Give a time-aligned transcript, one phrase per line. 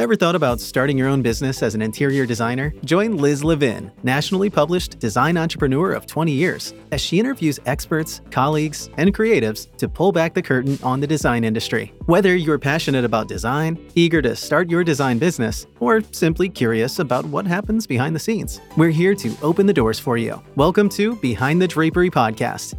[0.00, 2.72] Ever thought about starting your own business as an interior designer?
[2.86, 8.88] Join Liz Levin, nationally published design entrepreneur of 20 years, as she interviews experts, colleagues,
[8.96, 11.92] and creatives to pull back the curtain on the design industry.
[12.06, 17.26] Whether you're passionate about design, eager to start your design business, or simply curious about
[17.26, 20.42] what happens behind the scenes, we're here to open the doors for you.
[20.56, 22.74] Welcome to Behind the Drapery Podcast.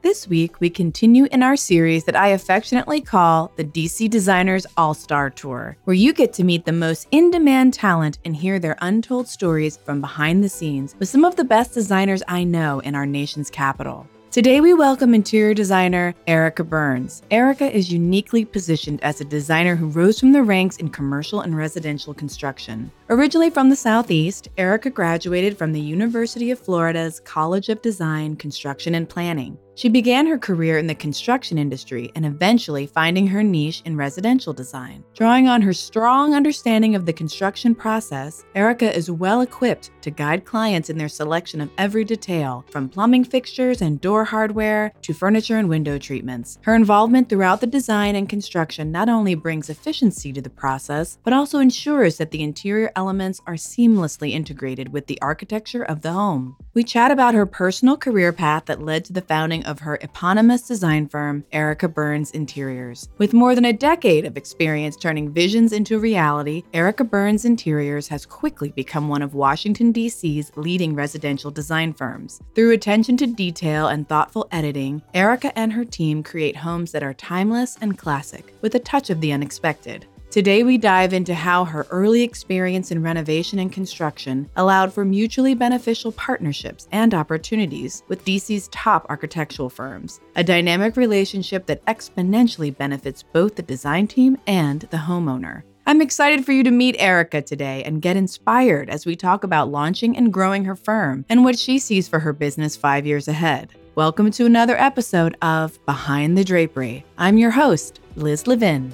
[0.00, 4.94] This week, we continue in our series that I affectionately call the DC Designers All
[4.94, 8.78] Star Tour, where you get to meet the most in demand talent and hear their
[8.80, 12.94] untold stories from behind the scenes with some of the best designers I know in
[12.94, 14.06] our nation's capital.
[14.30, 17.22] Today, we welcome interior designer Erica Burns.
[17.32, 21.56] Erica is uniquely positioned as a designer who rose from the ranks in commercial and
[21.56, 22.92] residential construction.
[23.08, 28.94] Originally from the Southeast, Erica graduated from the University of Florida's College of Design, Construction,
[28.94, 29.58] and Planning.
[29.78, 34.52] She began her career in the construction industry and eventually finding her niche in residential
[34.52, 35.04] design.
[35.14, 40.44] Drawing on her strong understanding of the construction process, Erica is well equipped to guide
[40.44, 45.58] clients in their selection of every detail, from plumbing fixtures and door hardware to furniture
[45.58, 46.58] and window treatments.
[46.62, 51.32] Her involvement throughout the design and construction not only brings efficiency to the process, but
[51.32, 56.56] also ensures that the interior elements are seamlessly integrated with the architecture of the home.
[56.74, 60.66] We chat about her personal career path that led to the founding of her eponymous
[60.66, 63.08] design firm, Erica Burns Interiors.
[63.18, 68.26] With more than a decade of experience turning visions into reality, Erica Burns Interiors has
[68.26, 72.40] quickly become one of Washington, D.C.'s leading residential design firms.
[72.54, 77.14] Through attention to detail and thoughtful editing, Erica and her team create homes that are
[77.14, 80.06] timeless and classic, with a touch of the unexpected.
[80.30, 85.54] Today, we dive into how her early experience in renovation and construction allowed for mutually
[85.54, 93.22] beneficial partnerships and opportunities with DC's top architectural firms, a dynamic relationship that exponentially benefits
[93.22, 95.62] both the design team and the homeowner.
[95.86, 99.70] I'm excited for you to meet Erica today and get inspired as we talk about
[99.70, 103.72] launching and growing her firm and what she sees for her business five years ahead.
[103.94, 107.04] Welcome to another episode of Behind the Drapery.
[107.16, 108.92] I'm your host, Liz Levin.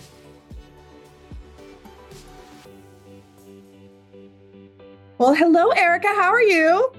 [5.18, 6.08] Well, hello, Erica.
[6.08, 6.92] How are you?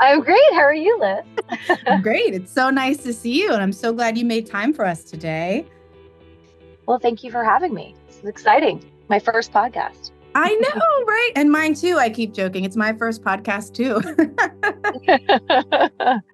[0.00, 0.52] I'm great.
[0.52, 1.78] How are you, Liz?
[1.86, 2.34] I'm great.
[2.34, 5.04] It's so nice to see you, and I'm so glad you made time for us
[5.04, 5.66] today.
[6.86, 7.94] Well, thank you for having me.
[8.08, 8.82] This is exciting.
[9.08, 10.10] My first podcast.
[10.34, 11.32] I know, right?
[11.36, 11.96] And mine too.
[11.98, 12.64] I keep joking.
[12.64, 14.00] It's my first podcast too.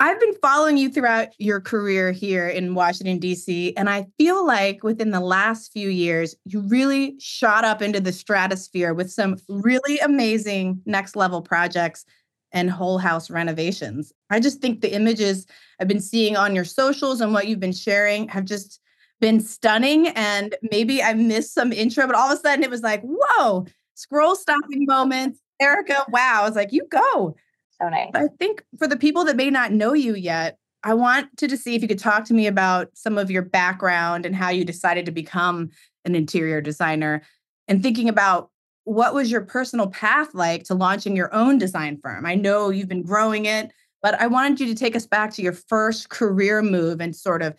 [0.00, 4.82] I've been following you throughout your career here in Washington, D.C., and I feel like
[4.82, 9.98] within the last few years, you really shot up into the stratosphere with some really
[10.00, 12.04] amazing next level projects
[12.52, 14.12] and whole house renovations.
[14.30, 15.46] I just think the images
[15.80, 18.80] I've been seeing on your socials and what you've been sharing have just
[19.20, 20.08] been stunning.
[20.08, 23.66] And maybe I missed some intro, but all of a sudden it was like, whoa,
[23.94, 25.40] scroll stopping moments.
[25.60, 26.40] Erica, wow.
[26.42, 27.34] I was like, you go.
[27.80, 28.10] So nice.
[28.14, 31.74] I think for the people that may not know you yet, I wanted to see
[31.74, 35.06] if you could talk to me about some of your background and how you decided
[35.06, 35.70] to become
[36.04, 37.22] an interior designer
[37.66, 38.50] and thinking about
[38.84, 42.24] what was your personal path like to launching your own design firm?
[42.24, 43.70] I know you've been growing it,
[44.02, 47.42] but I wanted you to take us back to your first career move and sort
[47.42, 47.54] of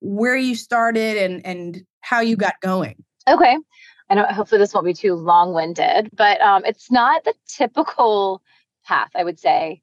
[0.00, 2.96] where you started and and how you got going.
[3.28, 3.56] Okay.
[4.10, 8.42] I know hopefully this won't be too long-winded, but um, it's not the typical
[8.84, 9.82] path, I would say.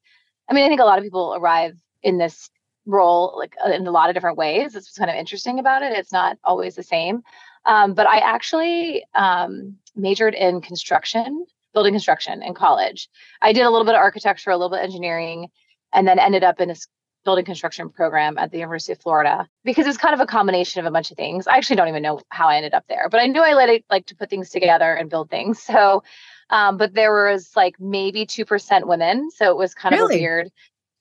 [0.49, 2.49] I mean, I think a lot of people arrive in this
[2.85, 4.73] role like uh, in a lot of different ways.
[4.73, 5.93] What's kind of interesting about it.
[5.93, 7.21] It's not always the same.
[7.65, 13.09] Um, but I actually um, majored in construction, building construction in college.
[13.41, 15.47] I did a little bit of architecture, a little bit of engineering,
[15.93, 16.87] and then ended up in this
[17.25, 20.85] building construction program at the University of Florida because it's kind of a combination of
[20.85, 21.47] a bunch of things.
[21.47, 23.85] I actually don't even know how I ended up there, but I knew I like,
[23.89, 25.63] like to put things together and build things.
[25.69, 26.03] So
[26.49, 29.29] um, but there was like maybe 2% women.
[29.31, 30.15] So it was kind really?
[30.15, 30.49] of weird,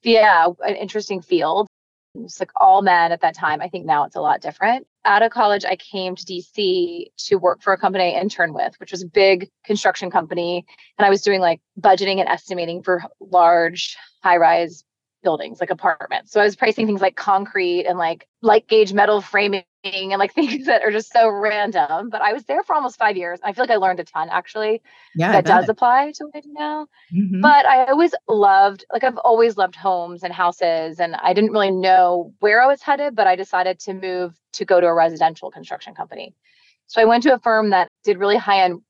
[0.02, 1.66] yeah, an interesting field.
[2.14, 3.60] It was like all men at that time.
[3.60, 4.86] I think now it's a lot different.
[5.04, 8.74] Out of college, I came to DC to work for a company I interned with,
[8.78, 10.66] which was a big construction company.
[10.98, 14.84] And I was doing like budgeting and estimating for large high rise
[15.22, 16.32] buildings, like apartments.
[16.32, 20.34] So I was pricing things like concrete and like light gauge metal framing and like
[20.34, 22.10] things that are just so random.
[22.10, 23.40] But I was there for almost five years.
[23.42, 24.82] I feel like I learned a ton actually.
[25.14, 26.86] Yeah, that does apply to what I do now.
[27.14, 27.40] Mm-hmm.
[27.40, 31.70] But I always loved, like I've always loved homes and houses, and I didn't really
[31.70, 35.50] know where I was headed, but I decided to move to go to a residential
[35.50, 36.34] construction company.
[36.86, 38.80] So I went to a firm that did really high end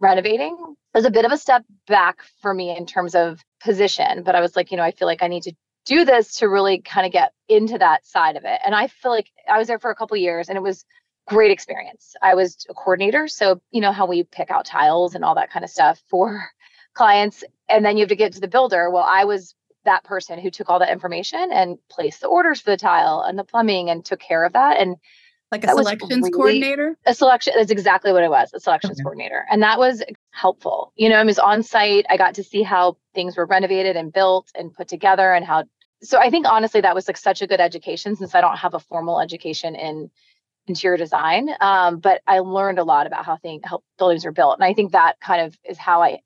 [0.00, 0.56] renovating.
[0.94, 4.34] It was a bit of a step back for me in terms of position, but
[4.34, 5.52] I was like, you know, I feel like I need to
[5.84, 8.60] do this to really kind of get into that side of it.
[8.64, 10.84] And I feel like I was there for a couple years and it was
[11.26, 12.14] great experience.
[12.22, 13.28] I was a coordinator.
[13.28, 16.48] So, you know, how we pick out tiles and all that kind of stuff for
[16.94, 17.44] clients.
[17.68, 18.90] And then you have to get to the builder.
[18.90, 19.54] Well, I was
[19.84, 23.38] that person who took all that information and placed the orders for the tile and
[23.38, 24.78] the plumbing and took care of that.
[24.78, 24.96] And
[25.50, 26.98] like a selections really, coordinator?
[27.06, 29.02] A selection that's exactly what it was, a selections okay.
[29.02, 29.46] coordinator.
[29.50, 30.92] And that was helpful.
[30.96, 32.04] You know, I was on site.
[32.10, 35.64] I got to see how things were renovated and built and put together and how
[36.00, 38.74] so I think honestly that was like such a good education since I don't have
[38.74, 40.10] a formal education in
[40.68, 41.48] interior design.
[41.60, 44.58] Um, but I learned a lot about how things how buildings are built.
[44.58, 46.20] And I think that kind of is how I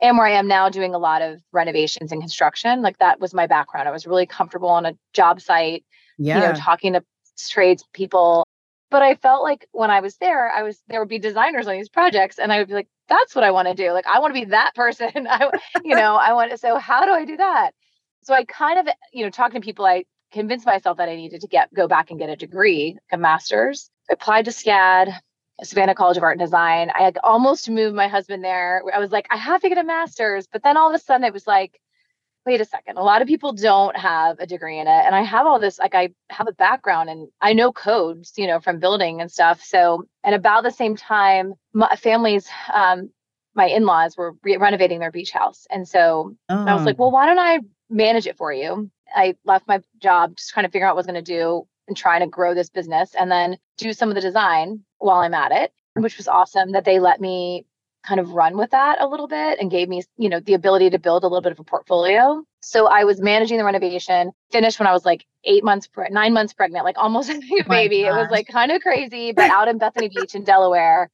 [0.00, 2.82] am where I am now doing a lot of renovations and construction.
[2.82, 3.88] Like that was my background.
[3.88, 5.84] I was really comfortable on a job site,
[6.18, 6.36] yeah.
[6.36, 7.04] you know, talking to
[7.48, 8.46] trades people.
[8.90, 11.74] But I felt like when I was there, I was there would be designers on
[11.74, 13.92] these projects, and I would be like, "That's what I want to do.
[13.92, 15.10] Like, I want to be that person.
[15.30, 15.50] I,
[15.84, 16.58] you know, I want to.
[16.58, 17.72] So, how do I do that?
[18.22, 21.40] So, I kind of, you know, talking to people, I convinced myself that I needed
[21.42, 23.90] to get go back and get a degree, a master's.
[24.10, 25.18] I applied to SCAD,
[25.62, 26.90] Savannah College of Art and Design.
[26.94, 28.82] I had almost moved my husband there.
[28.94, 31.24] I was like, I have to get a master's, but then all of a sudden
[31.24, 31.80] it was like,
[32.46, 32.98] wait a second.
[32.98, 35.04] A lot of people don't have a degree in it.
[35.06, 38.46] And I have all this, like, I have a background and I know codes, you
[38.46, 39.62] know, from building and stuff.
[39.62, 43.10] So, and about the same time, my families, um,
[43.54, 45.66] my in laws were re- renovating their beach house.
[45.70, 46.64] And so oh.
[46.66, 47.04] I was like, oh.
[47.04, 48.90] well, why don't I manage it for you?
[49.14, 51.66] I left my job, just trying to figure out what I was going to do
[51.88, 55.34] and trying to grow this business and then do some of the design while I'm
[55.34, 57.64] at it, which was awesome that they let me
[58.06, 60.90] kind of run with that a little bit and gave me, you know, the ability
[60.90, 62.44] to build a little bit of a portfolio.
[62.60, 66.32] So I was managing the renovation, finished when I was like eight months, pre- nine
[66.32, 68.02] months pregnant, like almost a baby.
[68.02, 71.10] It was like kind of crazy, but out in Bethany Beach in Delaware.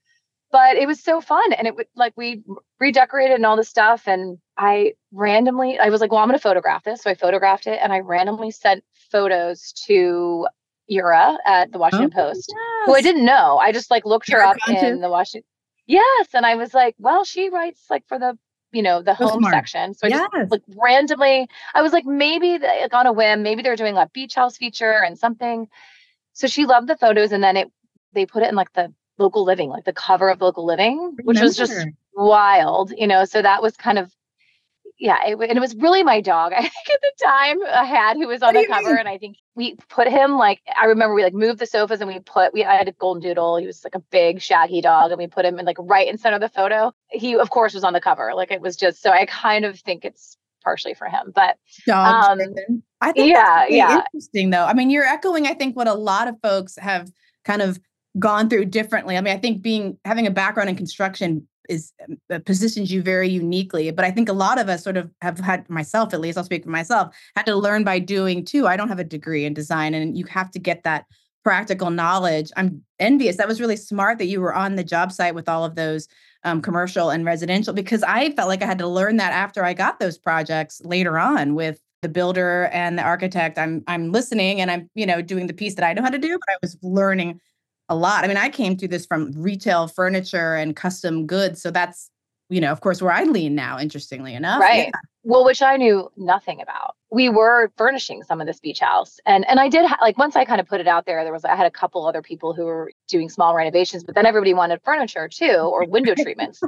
[0.53, 1.53] But it was so fun.
[1.53, 2.43] And it would like we
[2.81, 4.09] redecorated and all this stuff.
[4.09, 7.03] And I randomly, I was like, well, I'm going to photograph this.
[7.03, 8.83] So I photographed it and I randomly sent
[9.13, 10.49] photos to
[10.91, 12.87] Jura at the Washington oh, Post, yes.
[12.87, 13.59] who I didn't know.
[13.59, 15.45] I just like looked her up in the Washington
[15.91, 16.29] Yes.
[16.35, 18.39] And I was like, well, she writes like for the,
[18.71, 19.53] you know, the home smart.
[19.53, 19.93] section.
[19.95, 20.31] So I yes.
[20.33, 24.09] just like randomly, I was like, maybe like on a whim, maybe they're doing a
[24.15, 25.69] beach house feature and something.
[26.33, 27.33] So she loved the photos.
[27.33, 27.73] And then it,
[28.13, 31.41] they put it in like the local living, like the cover of local living, which
[31.41, 33.25] was just wild, you know.
[33.25, 34.15] So that was kind of
[35.01, 36.53] yeah, it, and it was really my dog.
[36.57, 38.99] I think at the time I had who was on the cover, mean?
[38.99, 42.09] and I think we put him like I remember we like moved the sofas and
[42.09, 43.57] we put we I had a golden doodle.
[43.57, 46.19] He was like a big shaggy dog, and we put him in like right in
[46.19, 46.93] center of the photo.
[47.09, 48.33] He of course was on the cover.
[48.35, 51.57] Like it was just so I kind of think it's partially for him, but
[51.91, 52.39] um,
[53.01, 54.65] I think yeah, really yeah, interesting though.
[54.65, 57.11] I mean, you're echoing I think what a lot of folks have
[57.45, 57.81] kind of
[58.19, 59.17] gone through differently.
[59.17, 61.93] I mean, I think being having a background in construction is
[62.31, 63.91] uh, positions you very uniquely.
[63.91, 66.45] But I think a lot of us sort of have had myself, at least I'll
[66.45, 68.67] speak for myself, had to learn by doing too.
[68.67, 71.07] I don't have a degree in design, and you have to get that
[71.43, 72.51] practical knowledge.
[72.57, 73.37] I'm envious.
[73.37, 76.09] That was really smart that you were on the job site with all of those
[76.45, 79.75] um, commercial and residential because I felt like I had to learn that after I
[79.75, 83.59] got those projects later on with the builder and the architect.
[83.59, 86.19] I'm I'm listening and I'm you know doing the piece that I know how to
[86.19, 87.41] do, but I was learning
[87.91, 88.25] a lot.
[88.25, 91.61] I mean, I came through this from retail furniture and custom goods.
[91.61, 92.09] So that's,
[92.49, 94.61] you know, of course, where I lean now, interestingly enough.
[94.61, 94.87] Right.
[94.87, 95.01] Yeah.
[95.25, 96.95] Well, which I knew nothing about.
[97.11, 99.19] We were furnishing some of this beach house.
[99.27, 101.33] And and I did ha- like once I kind of put it out there, there
[101.33, 104.55] was I had a couple other people who were doing small renovations, but then everybody
[104.55, 106.63] wanted furniture too or window treatments.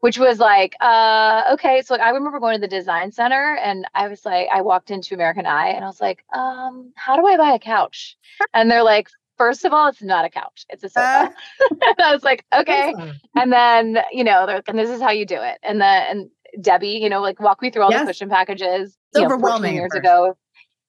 [0.00, 1.80] which was like, uh, okay.
[1.80, 4.90] So like, I remember going to the design center and I was like, I walked
[4.90, 8.18] into American Eye and I was like, um, how do I buy a couch?
[8.52, 11.32] And they're like, first of all, it's not a couch, it's a sofa.
[11.60, 12.94] Uh, and I was like, okay.
[13.36, 15.58] And then, you know, they're like, and this is how you do it.
[15.62, 16.30] And then, and
[16.62, 18.02] Debbie, you know, like walk me through all yes.
[18.02, 18.96] the cushion packages.
[19.10, 20.36] It's you overwhelming know, years ago.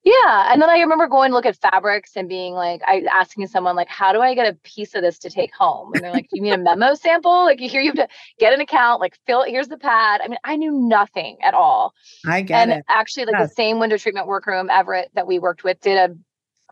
[0.06, 0.52] Yeah.
[0.52, 3.74] And then I remember going to look at fabrics and being like, I asking someone
[3.74, 5.90] like, how do I get a piece of this to take home?
[5.94, 7.44] And they're like, you mean a memo sample?
[7.44, 10.20] Like you here you have to get an account, like fill here's the pad.
[10.22, 11.92] I mean, I knew nothing at all.
[12.24, 12.84] I get and it.
[12.88, 13.48] actually like yes.
[13.48, 16.14] the same window treatment workroom, Everett, that we worked with did a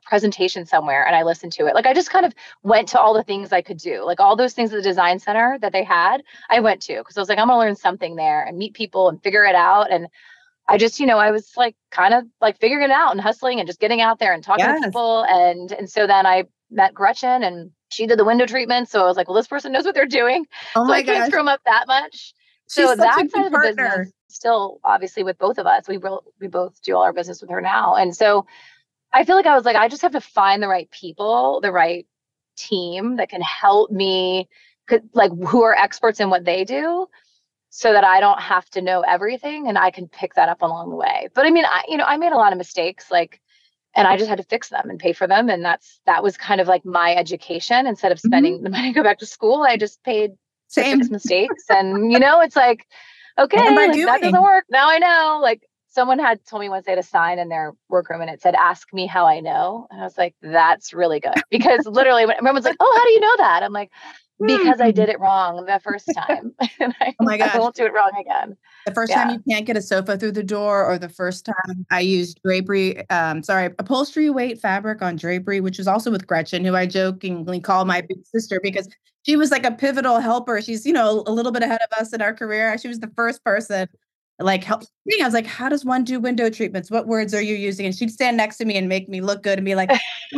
[0.05, 1.75] presentation somewhere and I listened to it.
[1.75, 4.05] Like I just kind of went to all the things I could do.
[4.05, 7.17] Like all those things at the design center that they had, I went to because
[7.17, 9.91] I was like, I'm gonna learn something there and meet people and figure it out.
[9.91, 10.09] And
[10.69, 13.61] I just, you know, I was like kind of like figuring it out and hustling
[13.61, 14.81] and just getting out there and talking yes.
[14.81, 15.25] to people.
[15.29, 18.89] And and so then I met Gretchen and she did the window treatment.
[18.89, 20.47] So I was like, well, this person knows what they're doing.
[20.75, 22.35] Oh so I can't screw them up that much.
[22.71, 26.25] She's so that side of the business still obviously with both of us, we will
[26.41, 27.95] we both do all our business with her now.
[27.95, 28.47] And so
[29.15, 31.71] I feel like I was like, I just have to find the right people, the
[31.71, 32.05] right
[32.57, 34.49] team that can help me,
[35.13, 37.07] like who are experts in what they do,
[37.71, 40.91] so that I don't have to know everything and I can pick that up along
[40.91, 41.29] the way.
[41.33, 43.11] But I mean, I, you know, I made a lot of mistakes.
[43.11, 43.41] Like,
[43.95, 45.49] and I just had to fix them and pay for them.
[45.49, 47.87] And that's that was kind of like my education.
[47.87, 48.65] Instead of spending mm-hmm.
[48.65, 50.33] the money to go back to school, I just paid
[50.69, 50.99] Same.
[50.99, 51.65] to fix mistakes.
[51.69, 52.87] and you know, it's like,
[53.39, 54.65] okay, like, that doesn't work.
[54.71, 55.39] Now I know.
[55.41, 58.43] Like someone had told me once they had a sign in their workroom and it
[58.43, 62.27] said, "Ask me how I know." And I was like, "That's really good," because literally,
[62.27, 63.91] when everyone's like, "Oh, how do you know that?" I'm like,
[64.41, 66.53] because I did it wrong the first time.
[66.81, 67.55] and I, oh my gosh.
[67.55, 68.57] I won't do it wrong again.
[68.87, 69.25] The first yeah.
[69.25, 72.41] time you can't get a sofa through the door, or the first time I used
[72.45, 76.87] drapery, um, sorry, upholstery weight fabric on drapery, which was also with Gretchen, who I
[76.87, 78.89] jokingly call my big sister because
[79.23, 80.61] she was like a pivotal helper.
[80.61, 82.77] She's, you know, a little bit ahead of us in our career.
[82.77, 83.89] She was the first person
[84.39, 85.21] like help me.
[85.21, 86.91] I was like, how does one do window treatments?
[86.91, 87.87] What words are you using?
[87.87, 89.91] And she'd stand next to me and make me look good and be like,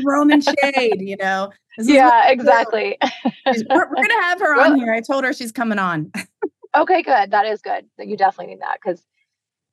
[0.05, 1.51] Roman shade, you know?
[1.79, 2.99] yeah, exactly.
[3.47, 4.93] we're, we're, gonna have her on here.
[4.93, 6.13] I told her she's coming on.
[6.75, 7.31] okay, good.
[7.31, 7.87] That is good.
[7.99, 9.03] You definitely need that because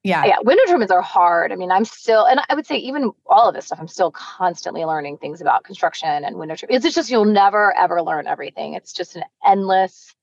[0.03, 1.53] yeah, yeah, window treatments are hard.
[1.53, 4.11] I mean, I'm still, and I would say even all of this stuff, I'm still
[4.11, 6.85] constantly learning things about construction and window treatments.
[6.85, 8.73] It's just you'll never ever learn everything.
[8.73, 10.13] It's just an endless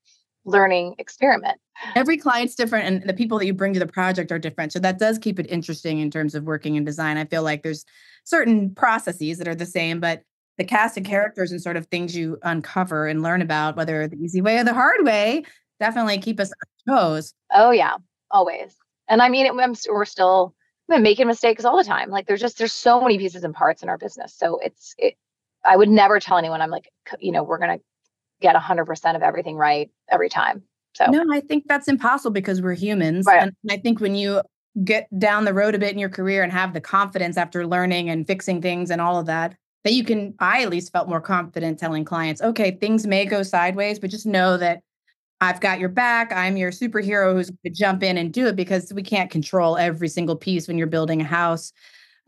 [0.44, 1.58] learning experiment.
[1.94, 4.72] Every client's different, and the people that you bring to the project are different.
[4.72, 7.16] So that does keep it interesting in terms of working in design.
[7.16, 7.84] I feel like there's
[8.24, 10.22] certain processes that are the same, but
[10.58, 14.16] the cast of characters and sort of things you uncover and learn about, whether the
[14.16, 15.42] easy way or the hard way,
[15.78, 16.52] definitely keep us
[16.88, 17.34] on toes.
[17.52, 17.94] Oh yeah,
[18.30, 18.76] always.
[19.08, 20.54] And I mean, it, we're still
[20.88, 22.10] we're making mistakes all the time.
[22.10, 24.34] Like there's just there's so many pieces and parts in our business.
[24.36, 25.14] So it's it.
[25.64, 27.78] I would never tell anyone I'm like you know we're gonna
[28.40, 30.62] get 100% of everything right every time.
[30.94, 33.26] So no, I think that's impossible because we're humans.
[33.26, 33.42] Right.
[33.42, 34.42] And I think when you
[34.84, 38.08] get down the road a bit in your career and have the confidence after learning
[38.08, 41.20] and fixing things and all of that, that you can i at least felt more
[41.20, 44.82] confident telling clients okay things may go sideways but just know that
[45.40, 48.56] i've got your back i'm your superhero who's going to jump in and do it
[48.56, 51.72] because we can't control every single piece when you're building a house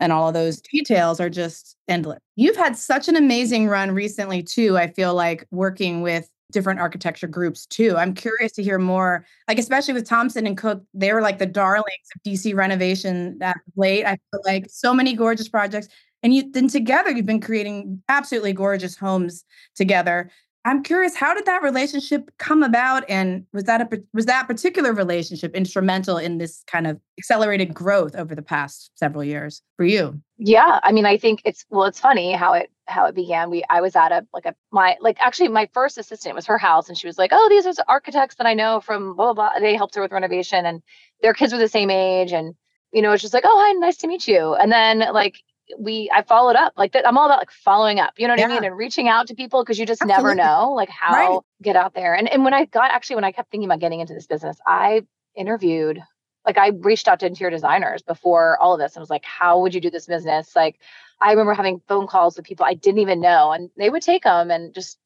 [0.03, 2.19] and all of those details are just endless.
[2.35, 7.27] You've had such an amazing run recently too i feel like working with different architecture
[7.27, 7.97] groups too.
[7.97, 11.47] I'm curious to hear more like especially with thompson and cook they were like the
[11.47, 14.05] darlings of dc renovation that late.
[14.05, 15.87] I feel like so many gorgeous projects
[16.21, 19.43] and you then together you've been creating absolutely gorgeous homes
[19.75, 20.29] together
[20.65, 23.03] i'm curious how did that relationship come about?
[23.09, 28.15] And was that a was that particular relationship instrumental in this kind of accelerated growth
[28.15, 30.21] over the past several years for you?
[30.37, 33.49] Yeah i mean i think it's well it's funny how it how it began.
[33.49, 36.57] We i was at a like a my like actually my first assistant was her
[36.57, 39.51] house and she was like oh these are architects that i know from blah blah
[39.51, 39.59] blah.
[39.59, 40.81] They helped her with renovation and
[41.21, 42.55] their kids were the same age and
[42.93, 44.53] you know, it's just like, oh, hi, nice to meet you.
[44.53, 45.41] And then like
[45.77, 47.07] we I followed up like that.
[47.07, 48.47] I'm all about like following up, you know what yeah.
[48.47, 50.35] I mean, and reaching out to people because you just Absolutely.
[50.35, 51.39] never know like how right.
[51.61, 52.15] get out there.
[52.15, 54.57] And and when I got actually when I kept thinking about getting into this business,
[54.67, 55.03] I
[55.35, 56.01] interviewed
[56.45, 59.59] like I reached out to interior designers before all of this and was like, how
[59.61, 60.55] would you do this business?
[60.55, 60.79] Like
[61.21, 64.23] I remember having phone calls with people I didn't even know and they would take
[64.23, 64.97] them and just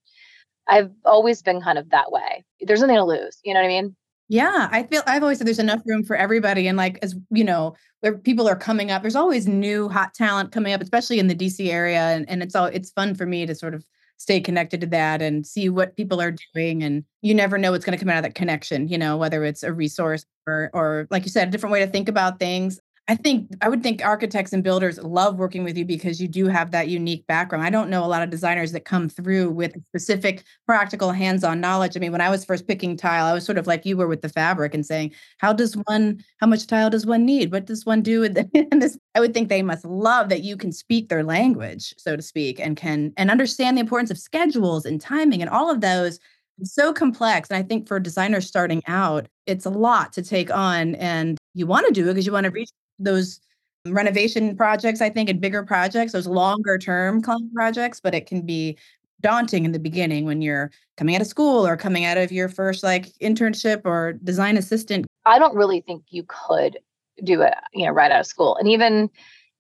[0.68, 2.44] I've always been kind of that way.
[2.60, 3.40] There's nothing to lose.
[3.44, 3.96] You know what I mean?
[4.30, 6.68] Yeah, I feel I've always said there's enough room for everybody.
[6.68, 10.52] And like as you know, where people are coming up, there's always new hot talent
[10.52, 12.02] coming up, especially in the DC area.
[12.02, 13.86] And, and it's all it's fun for me to sort of
[14.18, 16.84] stay connected to that and see what people are doing.
[16.84, 19.46] And you never know what's going to come out of that connection, you know, whether
[19.46, 22.80] it's a resource or or like you said, a different way to think about things.
[23.10, 26.48] I think I would think architects and builders love working with you because you do
[26.48, 27.64] have that unique background.
[27.64, 31.96] I don't know a lot of designers that come through with specific practical hands-on knowledge.
[31.96, 34.08] I mean, when I was first picking tile, I was sort of like you were
[34.08, 37.52] with the fabric and saying, how does one how much tile does one need?
[37.52, 38.36] What does one do and
[38.82, 42.22] this I would think they must love that you can speak their language, so to
[42.22, 46.20] speak, and can and understand the importance of schedules and timing and all of those
[46.64, 47.50] so complex.
[47.50, 50.96] And I think for designers starting out, it's a lot to take on.
[50.96, 53.40] And you want to do it because you want to reach those
[53.86, 58.46] renovation projects, I think, and bigger projects, those longer term client projects, but it can
[58.46, 58.78] be
[59.22, 62.50] daunting in the beginning when you're coming out of school or coming out of your
[62.50, 65.08] first like internship or design assistant.
[65.26, 66.78] I don't really think you could
[67.24, 68.56] do it, you know, right out of school.
[68.58, 69.10] And even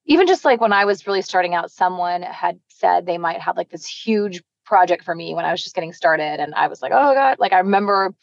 [0.06, 3.58] even just like when I was really starting out, someone had said they might have
[3.58, 6.40] like this huge project for me when I was just getting started.
[6.40, 8.14] And I was like, oh God, like I remember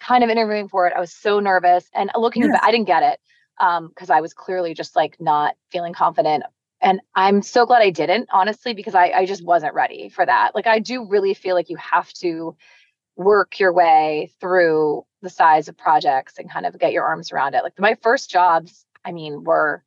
[0.00, 0.92] kind of interviewing for it.
[0.94, 2.52] I was so nervous and looking yes.
[2.52, 3.18] back, I didn't get it
[3.60, 6.44] um because i was clearly just like not feeling confident
[6.80, 10.54] and i'm so glad i didn't honestly because I, I just wasn't ready for that
[10.54, 12.56] like i do really feel like you have to
[13.16, 17.54] work your way through the size of projects and kind of get your arms around
[17.54, 19.82] it like my first jobs i mean were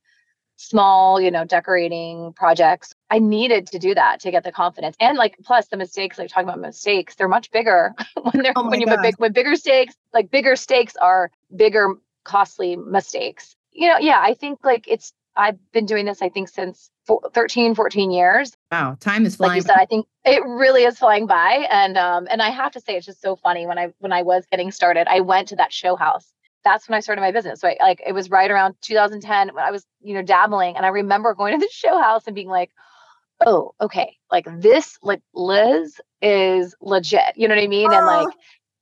[0.58, 5.16] small you know decorating projects i needed to do that to get the confidence and
[5.16, 8.82] like plus the mistakes like talking about mistakes they're much bigger when they're oh when
[8.82, 11.94] you have big when bigger stakes like bigger stakes are bigger
[12.24, 16.50] costly mistakes you know, yeah, I think like it's I've been doing this, I think,
[16.50, 16.90] since
[17.34, 18.58] 13, 14 years.
[18.72, 19.52] Wow, time is flying.
[19.52, 21.68] Like you said, I think it really is flying by.
[21.72, 23.68] And um, and I have to say, it's just so funny.
[23.68, 26.34] When I when I was getting started, I went to that show house.
[26.64, 27.62] That's when I started my business.
[27.62, 30.76] So I, like it was right around 2010 when I was, you know, dabbling.
[30.76, 32.72] And I remember going to the show house and being like,
[33.46, 37.38] oh, okay, like this, like Liz is legit.
[37.38, 37.94] You know what I mean?
[37.94, 37.96] Oh.
[37.96, 38.36] And like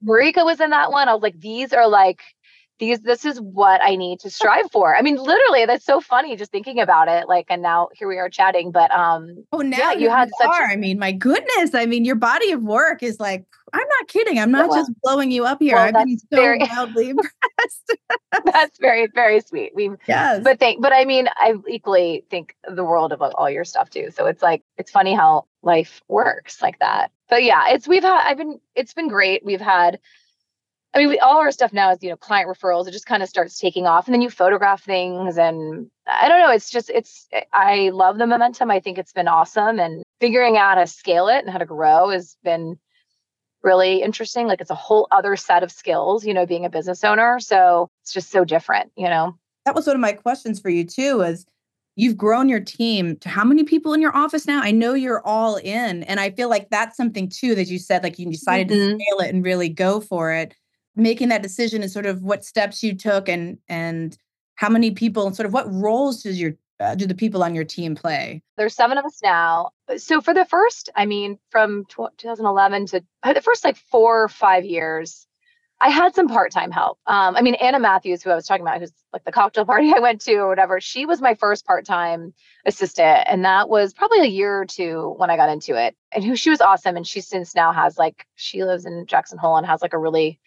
[0.04, 1.10] Marika was in that one.
[1.10, 2.22] I was like, these are like
[2.80, 4.96] these this is what I need to strive for.
[4.96, 7.28] I mean, literally, that's so funny just thinking about it.
[7.28, 8.72] Like, and now here we are chatting.
[8.72, 10.66] But um oh now yeah, you had such are.
[10.66, 11.74] A, I mean, my goodness.
[11.74, 14.40] I mean, your body of work is like, I'm not kidding.
[14.40, 15.76] I'm not well, just blowing you up here.
[15.76, 17.96] Well, I've been so very, wildly impressed.
[18.46, 19.72] that's very, very sweet.
[19.74, 20.44] We yes.
[20.44, 24.10] but think but I mean, I equally think the world of all your stuff too.
[24.12, 27.12] So it's like it's funny how life works like that.
[27.30, 29.46] But yeah, it's we've had I've been it's been great.
[29.46, 30.00] We've had
[30.96, 32.88] I mean, we, all our stuff now is, you know, client referrals.
[32.88, 35.38] It just kind of starts taking off and then you photograph things.
[35.38, 38.72] And I don't know, it's just, it's, I love the momentum.
[38.72, 39.78] I think it's been awesome.
[39.78, 42.80] And figuring out how to scale it and how to grow has been
[43.62, 44.48] really interesting.
[44.48, 47.42] Like it's a whole other set of skills, you know, being a business owner.
[47.42, 49.38] So it's just so different, you know?
[49.66, 51.46] That was one of my questions for you too, is
[51.98, 54.62] you've grown your team to how many people in your office now?
[54.62, 56.04] I know you're all in.
[56.04, 58.98] And I feel like that's something too that you said, like you decided mm-hmm.
[58.98, 60.56] to scale it and really go for it
[60.96, 64.18] making that decision and sort of what steps you took and and
[64.56, 67.56] how many people and sort of what roles does your uh, do the people on
[67.56, 68.42] your team play?
[68.58, 69.72] There's seven of us now.
[69.98, 74.28] So for the first, I mean, from 2011 to uh, the first like four or
[74.28, 75.26] five years,
[75.82, 77.00] I had some part-time help.
[77.06, 79.94] Um, I mean, Anna Matthews, who I was talking about, who's like the cocktail party
[79.94, 82.34] I went to or whatever, she was my first part-time
[82.66, 85.96] assistant, and that was probably a year or two when I got into it.
[86.14, 89.38] And who she was awesome, and she since now has like she lives in Jackson
[89.38, 90.40] Hole and has like a really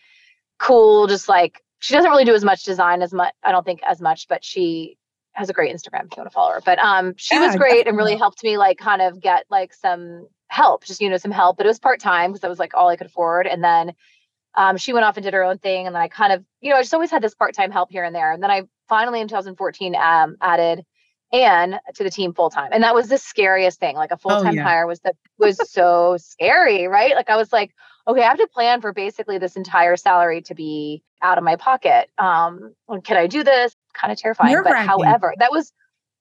[0.58, 3.80] cool, just like she doesn't really do as much design as much, I don't think
[3.86, 4.98] as much, but she
[5.32, 6.62] has a great Instagram if you want to follow her.
[6.64, 9.72] But um she yeah, was great and really helped me like kind of get like
[9.72, 11.56] some help, just you know, some help.
[11.56, 13.46] But it was part-time because that was like all I could afford.
[13.46, 13.92] And then
[14.56, 15.86] um she went off and did her own thing.
[15.86, 18.04] And then I kind of, you know, I just always had this part-time help here
[18.04, 18.32] and there.
[18.32, 20.84] And then I finally in 2014 um added
[21.32, 22.70] Anne to the team full time.
[22.72, 23.96] And that was the scariest thing.
[23.96, 24.62] Like a full time oh, yeah.
[24.62, 27.14] hire was the was so scary, right?
[27.14, 27.72] Like I was like,
[28.08, 31.56] okay, I have to plan for basically this entire salary to be out of my
[31.56, 32.10] pocket.
[32.16, 33.76] Um, can I do this?
[33.92, 34.50] Kind of terrifying.
[34.64, 35.72] But however, that was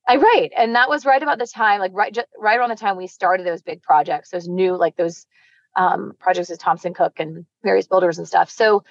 [0.07, 0.51] I right.
[0.55, 3.07] And that was right about the time, like right just, right around the time we
[3.07, 5.25] started those big projects, those new like those
[5.75, 8.49] um, projects with Thompson Cook and various builders and stuff.
[8.49, 8.83] So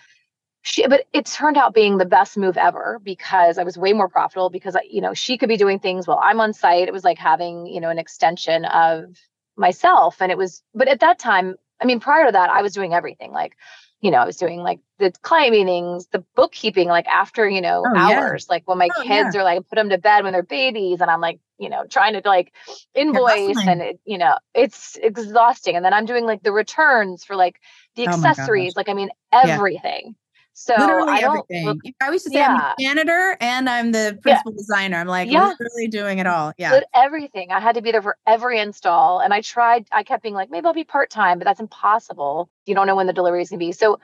[0.62, 4.08] she, but it turned out being the best move ever because I was way more
[4.08, 6.88] profitable because I, you know, she could be doing things while I'm on site.
[6.88, 9.16] It was like having, you know, an extension of
[9.56, 10.20] myself.
[10.20, 12.94] And it was, but at that time, I mean, prior to that, I was doing
[12.94, 13.32] everything.
[13.32, 13.56] Like,
[14.00, 17.82] you know, I was doing like the client meetings, the bookkeeping, like after, you know,
[17.86, 18.54] oh, hours, yeah.
[18.54, 19.40] like when my oh, kids yeah.
[19.40, 21.00] are like, put them to bed when they're babies.
[21.00, 22.52] And I'm like, you know, trying to like
[22.94, 25.76] invoice and it, you know, it's exhausting.
[25.76, 27.60] And then I'm doing like the returns for like
[27.94, 30.14] the oh accessories, like, I mean, everything.
[30.58, 31.66] So literally I everything.
[31.66, 32.48] Look, I used to say yeah.
[32.48, 34.56] I'm a janitor and I'm the principal yeah.
[34.56, 34.96] designer.
[34.96, 35.48] I'm like yeah.
[35.48, 36.54] literally doing it all.
[36.56, 36.70] Yeah.
[36.70, 37.52] But everything.
[37.52, 39.20] I had to be there for every install.
[39.20, 42.48] And I tried, I kept being like, maybe I'll be part-time, but that's impossible.
[42.64, 43.72] You don't know when the delivery is gonna be.
[43.72, 44.00] So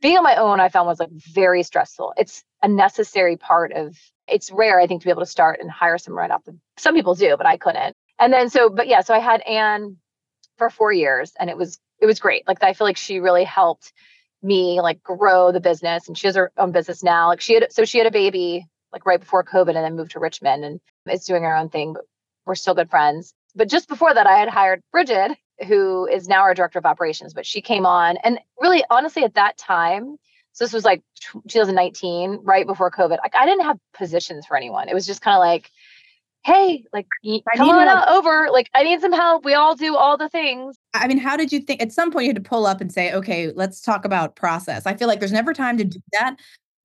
[0.00, 2.12] being on my own, I found was like very stressful.
[2.16, 5.70] It's a necessary part of it's rare, I think, to be able to start and
[5.70, 7.94] hire someone right off the some people do, but I couldn't.
[8.18, 9.96] And then so, but yeah, so I had Anne
[10.58, 12.48] for four years and it was it was great.
[12.48, 13.92] Like I feel like she really helped
[14.44, 17.28] me like grow the business and she has her own business now.
[17.28, 20.12] Like she had so she had a baby like right before covid and then moved
[20.12, 20.80] to richmond and
[21.10, 22.04] is doing her own thing but
[22.46, 23.34] we're still good friends.
[23.56, 25.32] But just before that i had hired bridget
[25.66, 29.34] who is now our director of operations but she came on and really honestly at
[29.34, 30.16] that time
[30.52, 31.02] so this was like
[31.48, 34.88] 2019 right before covid like i didn't have positions for anyone.
[34.88, 35.70] It was just kind of like
[36.44, 37.06] hey, like
[37.56, 38.48] come on over.
[38.52, 39.44] Like I need some help.
[39.44, 40.76] We all do all the things.
[40.92, 42.92] I mean, how did you think at some point you had to pull up and
[42.92, 44.86] say, okay, let's talk about process?
[44.86, 46.36] I feel like there's never time to do that.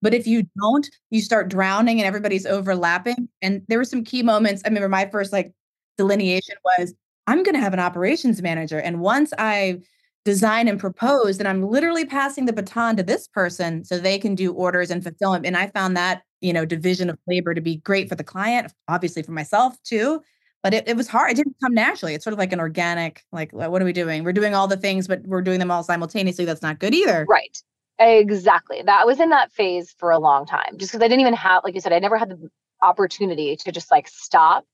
[0.02, 3.28] But if you don't, you start drowning and everybody's overlapping.
[3.42, 4.62] And there were some key moments.
[4.64, 5.52] I remember my first like
[5.98, 6.94] delineation was
[7.28, 8.80] I'm going to have an operations manager.
[8.80, 9.80] And once I
[10.24, 14.36] design and propose, then I'm literally passing the baton to this person so they can
[14.36, 15.46] do orders and fulfillment.
[15.46, 18.72] And I found that you know division of labor to be great for the client
[18.88, 20.22] obviously for myself too
[20.64, 23.24] but it, it was hard it didn't come naturally it's sort of like an organic
[23.32, 24.24] like what are we doing?
[24.24, 27.26] We're doing all the things but we're doing them all simultaneously that's not good either.
[27.30, 27.58] Right
[28.00, 31.34] exactly that was in that phase for a long time just because i didn't even
[31.34, 32.50] have like you said i never had the
[32.82, 34.66] opportunity to just like stop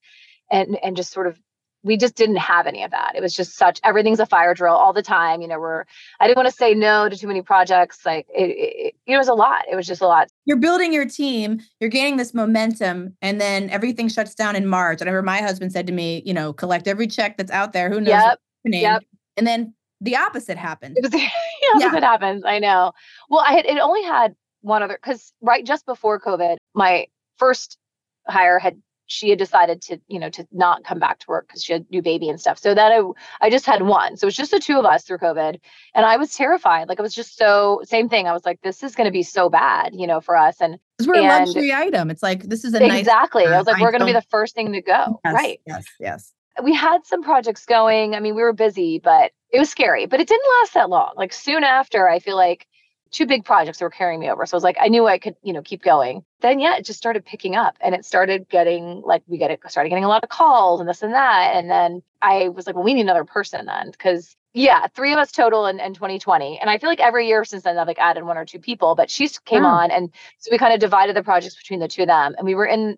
[0.52, 1.40] and and just sort of
[1.86, 3.14] we just didn't have any of that.
[3.16, 5.42] It was just such everything's a fire drill all the time.
[5.42, 5.86] You know, we're
[6.20, 8.06] I didn't want to say no to too many projects.
[8.06, 9.66] Like it, it, it was a lot.
[9.72, 10.28] It was just a lot.
[10.46, 11.62] You're building your team.
[11.80, 15.00] You're gaining this momentum, and then everything shuts down in March.
[15.00, 17.72] And I remember my husband said to me, you know, collect every check that's out
[17.72, 17.90] there.
[17.90, 18.10] Who knows?
[18.10, 18.40] Yep.
[18.66, 19.04] Yep.
[19.38, 20.98] And then the opposite happened.
[20.98, 21.28] It was the
[21.76, 22.10] opposite yeah.
[22.10, 22.44] happens.
[22.44, 22.94] I know.
[23.30, 27.06] Well, I had it only had one other because right just before COVID, my
[27.38, 27.78] first
[28.28, 31.64] hire had she had decided to you know to not come back to work because
[31.64, 32.58] she had new baby and stuff.
[32.58, 33.02] So that I,
[33.42, 34.18] I just had one.
[34.18, 35.60] So it was just the two of us through covid.
[35.94, 36.88] And i was terrified.
[36.90, 38.28] Like i was just so same thing.
[38.28, 40.58] I was like this is going to be so bad you know for us.
[40.60, 42.10] And because we're and, a luxury item.
[42.10, 43.46] It's like this is a exactly.
[43.46, 45.20] Nice, i was like we're going to be the first thing to go.
[45.26, 45.60] Yes, right.
[45.66, 46.34] yes yes.
[46.64, 48.16] We had some projects going.
[48.16, 50.06] I mean we were busy but it was scary.
[50.06, 51.14] But it didn't last that long.
[51.16, 52.68] Like soon after i feel like
[53.12, 54.46] two big projects that were carrying me over.
[54.46, 56.24] So I was like, I knew I could, you know, keep going.
[56.42, 59.62] Then yeah, it just started picking up and it started getting like we get it
[59.68, 61.56] started getting a lot of calls and this and that.
[61.56, 65.20] And then I was like, well, we need another person then because yeah, three of
[65.20, 66.60] us total in, in 2020.
[66.60, 68.96] And I feel like every year since then I've like added one or two people,
[68.96, 69.70] but she came oh.
[69.70, 72.36] on and so we kind of divided the projects between the two of them.
[72.38, 72.98] And we were in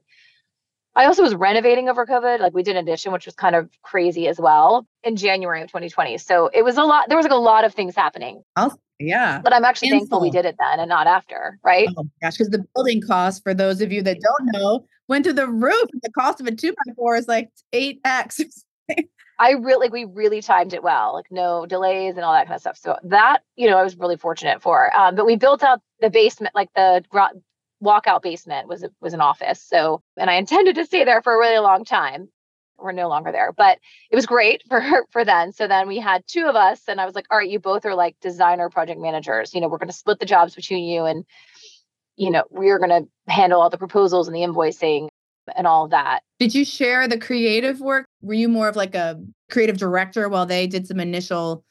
[0.97, 2.39] I also was renovating over COVID.
[2.39, 5.67] Like we did an addition, which was kind of crazy as well in January of
[5.67, 6.17] 2020.
[6.17, 8.41] So it was a lot, there was like a lot of things happening.
[8.55, 9.39] Oh, yeah.
[9.43, 11.87] But I'm actually thankful we did it then and not after, right?
[11.95, 15.33] Oh gosh, because the building cost, for those of you that don't know, went through
[15.33, 15.87] the roof.
[16.01, 18.41] The cost of a two by four is like 8x.
[19.39, 22.55] I really, like, we really timed it well, like no delays and all that kind
[22.55, 22.77] of stuff.
[22.77, 24.95] So that, you know, I was really fortunate for.
[24.97, 27.03] Um, but we built out the basement, like the
[27.83, 29.61] walkout basement was a was an office.
[29.61, 32.29] So, and I intended to stay there for a really long time.
[32.79, 33.79] We're no longer there, but
[34.11, 35.51] it was great for for then.
[35.51, 37.85] So then we had two of us, and I was like, "All right, you both
[37.85, 39.53] are like designer project managers.
[39.53, 41.25] You know, we're going to split the jobs between you, and
[42.15, 45.07] you know, we're going to handle all the proposals and the invoicing
[45.55, 48.05] and all of that." Did you share the creative work?
[48.21, 51.63] Were you more of like a creative director while they did some initial?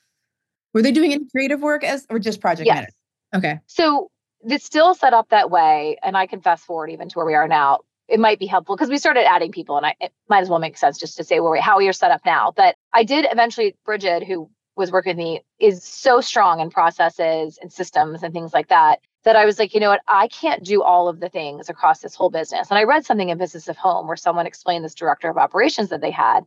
[0.74, 2.74] Were they doing any creative work as or just project yes.
[2.74, 2.92] manager?
[3.34, 3.60] Okay.
[3.66, 4.10] So
[4.44, 5.98] it's still set up that way.
[6.02, 7.80] And I can fast forward even to where we are now.
[8.08, 10.60] It might be helpful because we started adding people, and I, it might as well
[10.60, 12.52] make sense just to say where we, how we are set up now.
[12.54, 17.58] But I did eventually, Bridget, who was working with me, is so strong in processes
[17.60, 20.64] and systems and things like that that I was like, you know what, I can't
[20.64, 22.70] do all of the things across this whole business.
[22.70, 25.88] And I read something in Business of Home where someone explained this director of operations
[25.88, 26.42] that they had.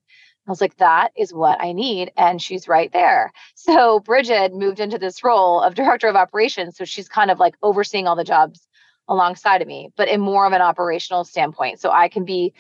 [0.50, 2.12] I was like, that is what I need.
[2.18, 3.32] And she's right there.
[3.54, 6.76] So Bridget moved into this role of director of operations.
[6.76, 8.68] So she's kind of like overseeing all the jobs
[9.08, 11.80] alongside of me, but in more of an operational standpoint.
[11.80, 12.54] So I can be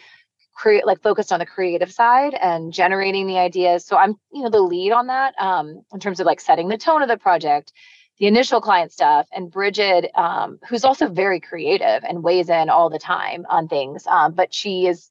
[0.53, 3.85] create like focused on the creative side and generating the ideas.
[3.85, 6.77] So I'm, you know, the lead on that um, in terms of like setting the
[6.77, 7.73] tone of the project,
[8.19, 9.27] the initial client stuff.
[9.31, 14.05] And Bridget, um, who's also very creative and weighs in all the time on things,
[14.05, 15.09] um, but she is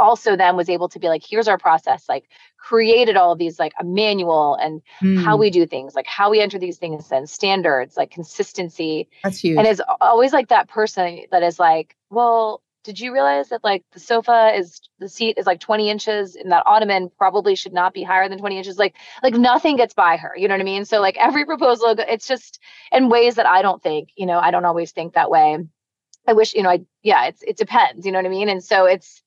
[0.00, 2.24] also then was able to be like here's our process like
[2.56, 5.22] created all of these like a manual and mm.
[5.22, 9.08] how we do things like how we enter these things and standards like consistency.
[9.22, 9.58] That's huge.
[9.58, 13.84] and is always like that person that is like well did you realize that like
[13.92, 17.92] the sofa is the seat is like 20 inches and that ottoman probably should not
[17.92, 18.78] be higher than 20 inches?
[18.78, 20.84] Like like nothing gets by her you know what i mean?
[20.84, 22.60] So like every proposal it's just
[22.92, 25.58] in ways that i don't think you know i don't always think that way.
[26.26, 28.48] I wish you know i yeah it's it depends you know what i mean?
[28.48, 29.22] And so it's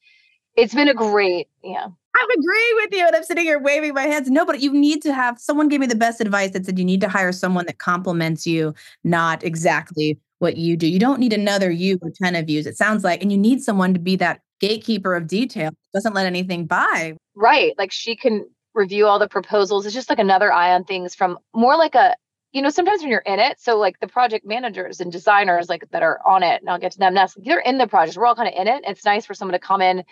[0.56, 1.88] it's been a great, yeah.
[2.16, 3.08] I'm agreeing with you.
[3.08, 4.30] And I'm sitting here waving my hands.
[4.30, 6.86] No, but you need to have someone gave me the best advice that said you
[6.86, 10.88] need to hire someone that complements you, not exactly what you do.
[10.88, 13.22] You don't need another you or 10 of yous, it sounds like.
[13.22, 17.16] And you need someone to be that gatekeeper of detail, doesn't let anything by.
[17.36, 17.74] Right.
[17.78, 19.86] Like she can review all the proposals.
[19.86, 22.16] It's just like another eye on things from more like a
[22.54, 25.89] you know, sometimes when you're in it, so like the project managers and designers like
[25.89, 27.36] that are on it, and I'll get to them next.
[27.44, 28.16] They're in the project.
[28.16, 28.84] We're all kind of in it.
[28.86, 30.04] It's nice for someone to come in,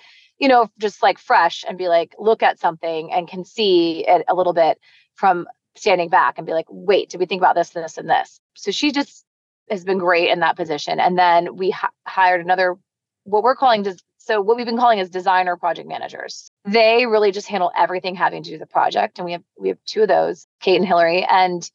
[0.41, 4.25] you know, just like fresh and be like, look at something and can see it
[4.27, 4.80] a little bit
[5.13, 8.41] from standing back and be like, wait, did we think about this, this, and this?
[8.56, 9.23] So she just
[9.69, 10.99] has been great in that position.
[10.99, 12.75] And then we h- hired another,
[13.23, 16.51] what we're calling des- so what we've been calling is designer project managers.
[16.65, 19.19] They really just handle everything having to do with the project.
[19.19, 21.25] And we have we have two of those, Kate and Hillary.
[21.27, 21.67] And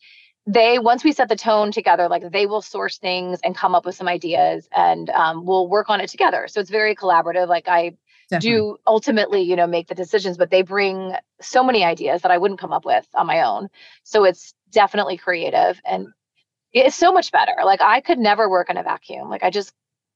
[0.46, 3.84] they once we set the tone together like they will source things and come up
[3.84, 7.66] with some ideas and um, we'll work on it together so it's very collaborative like
[7.66, 7.92] i
[8.28, 8.58] Definitely.
[8.58, 12.38] do ultimately you know make the decisions but they bring so many ideas that i
[12.38, 13.68] wouldn't come up with on my own
[14.02, 16.08] so it's definitely creative and
[16.72, 19.72] it's so much better like i could never work in a vacuum like i just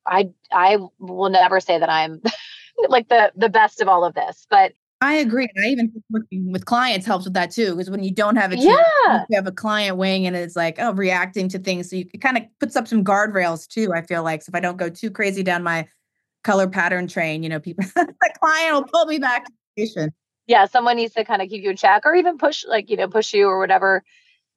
[0.07, 2.21] i i will never say that i'm
[2.89, 5.49] like the the best of all of this but I agree.
[5.55, 7.75] And I even think working with clients helps with that too.
[7.75, 9.25] Because when you don't have a team, yeah.
[9.31, 11.89] you have a client weighing and it's like, oh, reacting to things.
[11.89, 14.43] So you kind of puts up some guardrails too, I feel like.
[14.43, 15.87] So if I don't go too crazy down my
[16.43, 19.47] color pattern train, you know, people the client will pull me back
[20.51, 22.97] yeah, someone needs to kind of keep you in check or even push, like, you
[22.97, 24.03] know, push you or whatever.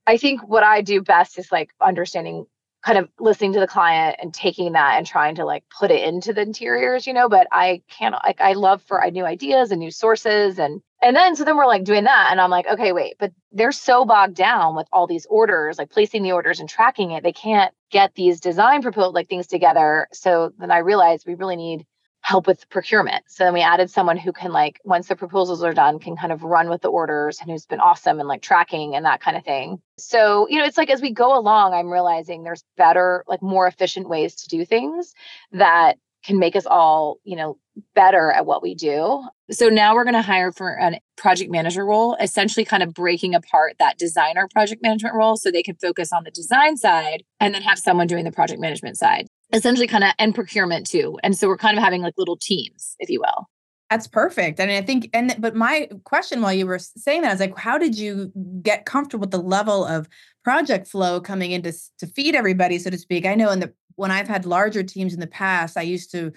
[0.08, 2.48] I think what I do best is like understanding
[2.84, 6.04] kind of listening to the client and taking that and trying to like put it
[6.04, 9.80] into the interiors, you know, but I can't like I love for new ideas and
[9.80, 12.94] new sources and and then so then we're like doing that and I'm like, okay,
[12.94, 16.70] wait, but they're so bogged down with all these orders, like placing the orders and
[16.70, 17.24] tracking it.
[17.24, 20.08] They can't get these design proposal like things together.
[20.14, 21.86] So then I realized we really need
[22.22, 23.26] help with procurement.
[23.28, 26.32] So then we added someone who can like once the proposals are done can kind
[26.32, 29.36] of run with the orders and who's been awesome and like tracking and that kind
[29.36, 29.82] of thing.
[29.98, 33.68] So, you know, it's like as we go along I'm realizing there's better like more
[33.68, 35.14] efficient ways to do things
[35.52, 37.58] that can make us all, you know,
[37.96, 39.24] better at what we do.
[39.52, 43.36] So now we're going to hire for a project manager role, essentially kind of breaking
[43.36, 47.54] apart that designer project management role so they can focus on the design side and
[47.54, 51.18] then have someone doing the project management side essentially kind of and procurement too.
[51.24, 53.48] And so we're kind of having like little teams, if you will.
[53.90, 54.60] That's perfect.
[54.60, 57.58] I mean, I think, and but my question while you were saying that is like,
[57.58, 58.32] how did you
[58.64, 60.10] get comfortable with the level of
[60.44, 63.28] project flow coming in to, to feed everybody, so to speak?
[63.28, 66.32] I know in the when I've had larger teams in the past, I used to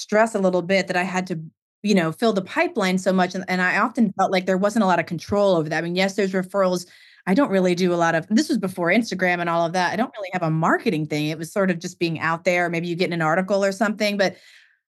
[0.00, 1.40] stress a little bit that I had to,
[1.82, 4.82] you know, fill the pipeline so much, and, and I often felt like there wasn't
[4.82, 5.78] a lot of control over that.
[5.78, 6.86] I mean, yes, there's referrals
[7.26, 9.92] I don't really do a lot of this was before Instagram and all of that.
[9.92, 11.26] I don't really have a marketing thing.
[11.26, 12.68] It was sort of just being out there.
[12.68, 14.16] Maybe you get in an article or something.
[14.16, 14.36] But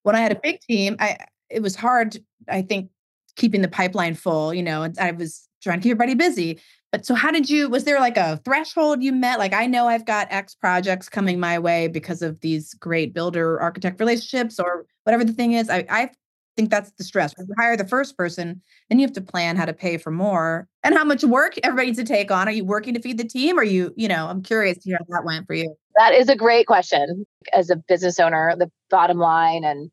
[0.02, 1.18] when I had a big team, I
[1.50, 2.90] it was hard, I think,
[3.36, 6.58] keeping the pipeline full, you know, I was trying to keep everybody busy.
[6.92, 9.38] But so how did you was there like a threshold you met?
[9.38, 13.58] Like I know I've got X projects coming my way because of these great builder
[13.60, 15.70] architect relationships or whatever the thing is.
[15.70, 16.10] I I
[16.54, 17.34] think that's the stress.
[17.38, 20.68] You hire the first person, then you have to plan how to pay for more
[20.82, 22.46] and how much work everybody needs to take on.
[22.46, 23.58] Are you working to feed the team?
[23.58, 25.74] Or you, you know, I'm curious to hear how that went for you.
[25.96, 27.24] That is a great question.
[27.54, 29.90] As a business owner, the bottom line and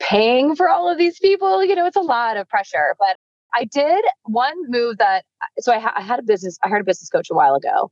[0.00, 2.96] paying for all of these people, you know, it's a lot of pressure.
[2.98, 3.17] But
[3.54, 5.24] I did one move that,
[5.60, 7.90] so I, ha- I had a business, I hired a business coach a while ago,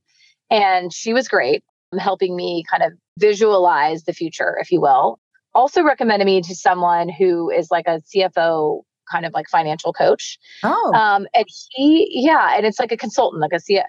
[0.49, 1.63] and she was great
[1.99, 5.19] helping me kind of visualize the future, if you will
[5.57, 10.37] also recommended me to someone who is like a CFO kind of like financial coach.
[10.63, 10.93] Oh.
[10.93, 13.81] Um, and he, yeah, and it's like a consultant, like a a C-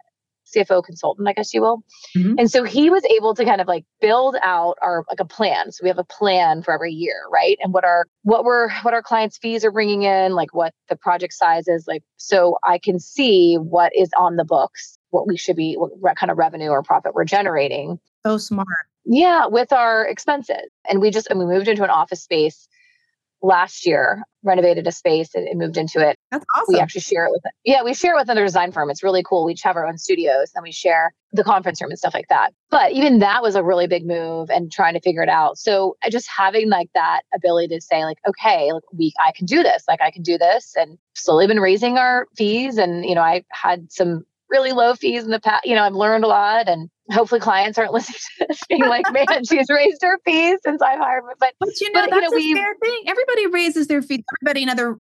[0.54, 1.82] CFO consultant, I guess you will.
[2.16, 2.34] Mm-hmm.
[2.38, 5.72] And so he was able to kind of like build out our like a plan.
[5.72, 7.58] So we have a plan for every year, right?
[7.60, 10.96] And what our what we're what our clients' fees are bringing in, like what the
[10.96, 15.36] project size is, like so I can see what is on the books, what we
[15.36, 17.98] should be, what kind of revenue or profit we're generating.
[18.26, 18.66] So smart.
[19.04, 20.68] Yeah, with our expenses.
[20.88, 22.68] And we just and we moved into an office space
[23.42, 26.17] last year, renovated a space and, and, moved into it.
[26.30, 26.74] That's awesome.
[26.74, 28.90] We actually share it with yeah, we share it with another design firm.
[28.90, 29.46] It's really cool.
[29.46, 32.28] We each have our own studios and we share the conference room and stuff like
[32.28, 32.52] that.
[32.70, 35.58] But even that was a really big move and trying to figure it out.
[35.58, 39.62] So just having like that ability to say, like, okay, like we I can do
[39.62, 42.76] this, like I can do this and slowly been raising our fees.
[42.76, 45.66] And you know, I had some really low fees in the past.
[45.66, 49.10] You know, I've learned a lot and hopefully clients aren't listening to this being like,
[49.12, 51.34] man, she's raised her fees since I've hired her.
[51.38, 53.02] But, but you know, but, that's you know, a fair thing.
[53.06, 54.24] Everybody raises their fees.
[54.42, 54.98] Everybody in other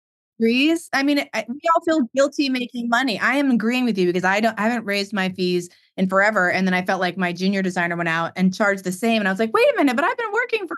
[0.43, 0.89] agrees.
[0.93, 3.19] I mean, I, we all feel guilty making money.
[3.19, 6.51] I am agreeing with you because I don't, I haven't raised my fees in forever.
[6.51, 9.21] And then I felt like my junior designer went out and charged the same.
[9.21, 10.77] And I was like, wait a minute, but I've been working for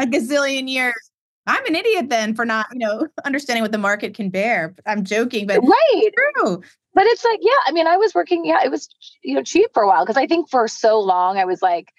[0.00, 1.10] a gazillion years.
[1.46, 4.74] I'm an idiot then for not, you know, understanding what the market can bear.
[4.86, 6.62] I'm joking, but right, true.
[6.94, 8.88] But it's like, yeah, I mean, I was working, yeah, it was
[9.22, 11.92] you know cheap for a while because I think for so long I was like,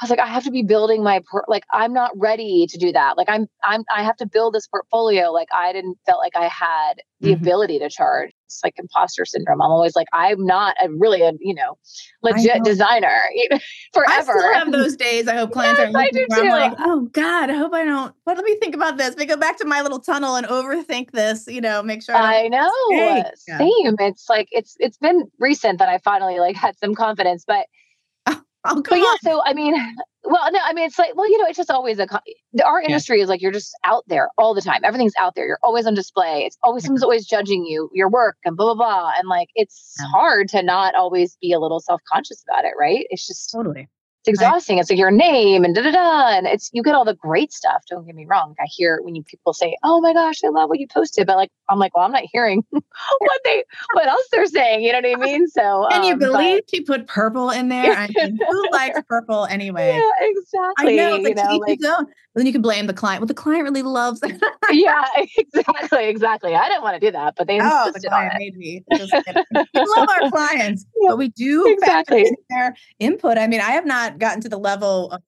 [0.00, 2.78] I was like, I have to be building my por- like I'm not ready to
[2.78, 3.16] do that.
[3.16, 5.30] Like I'm I'm I have to build this portfolio.
[5.30, 7.42] Like I didn't felt like I had the mm-hmm.
[7.42, 8.32] ability to charge.
[8.46, 9.62] It's like imposter syndrome.
[9.62, 11.78] I'm always like, I'm not a really a you know
[12.24, 12.64] legit know.
[12.64, 13.20] designer
[13.92, 14.10] forever.
[14.10, 15.28] I still have those days.
[15.28, 18.12] I hope clients yes, are looking I'm like, oh God, I hope I don't.
[18.24, 19.14] What let me think about this.
[19.14, 21.46] We go back to my little tunnel and overthink this.
[21.46, 22.16] You know, make sure.
[22.16, 22.72] I, I know.
[23.36, 23.94] Same.
[24.00, 27.66] It's like it's it's been recent that I finally like had some confidence, but
[28.66, 29.74] Oh, but yeah, so I mean,
[30.24, 32.08] well, no, I mean, it's like, well, you know, it's just always a,
[32.64, 33.24] our industry yeah.
[33.24, 34.80] is like, you're just out there all the time.
[34.84, 35.46] Everything's out there.
[35.46, 36.44] You're always on display.
[36.46, 36.88] It's always, mm-hmm.
[36.88, 39.12] someone's always judging you, your work and blah, blah, blah.
[39.18, 40.06] And like, it's yeah.
[40.12, 43.06] hard to not always be a little self conscious about it, right?
[43.10, 43.88] It's just totally
[44.26, 44.78] it's exhausting.
[44.78, 47.52] It's like your name and da da da, and it's you get all the great
[47.52, 47.82] stuff.
[47.90, 48.54] Don't get me wrong.
[48.58, 51.36] I hear when you people say, "Oh my gosh, I love what you posted," but
[51.36, 54.82] like I'm like, well, I'm not hearing what they what else they're saying.
[54.82, 55.46] You know what I mean?
[55.48, 57.92] So can um, you believe but, she put purple in there?
[57.92, 59.92] I mean, who likes purple anyway?
[59.94, 61.00] Yeah, exactly.
[61.00, 61.16] I know.
[61.16, 61.80] Like, you know, like
[62.34, 63.20] then you can blame the client.
[63.20, 64.20] Well, the client really loves.
[64.70, 65.04] yeah,
[65.36, 66.54] exactly, exactly.
[66.54, 68.82] I didn't want to do that, but they oh, the client made me.
[68.90, 68.98] we
[69.74, 73.38] love our clients, but we do exactly their input.
[73.38, 75.22] I mean, I have not gotten to the level of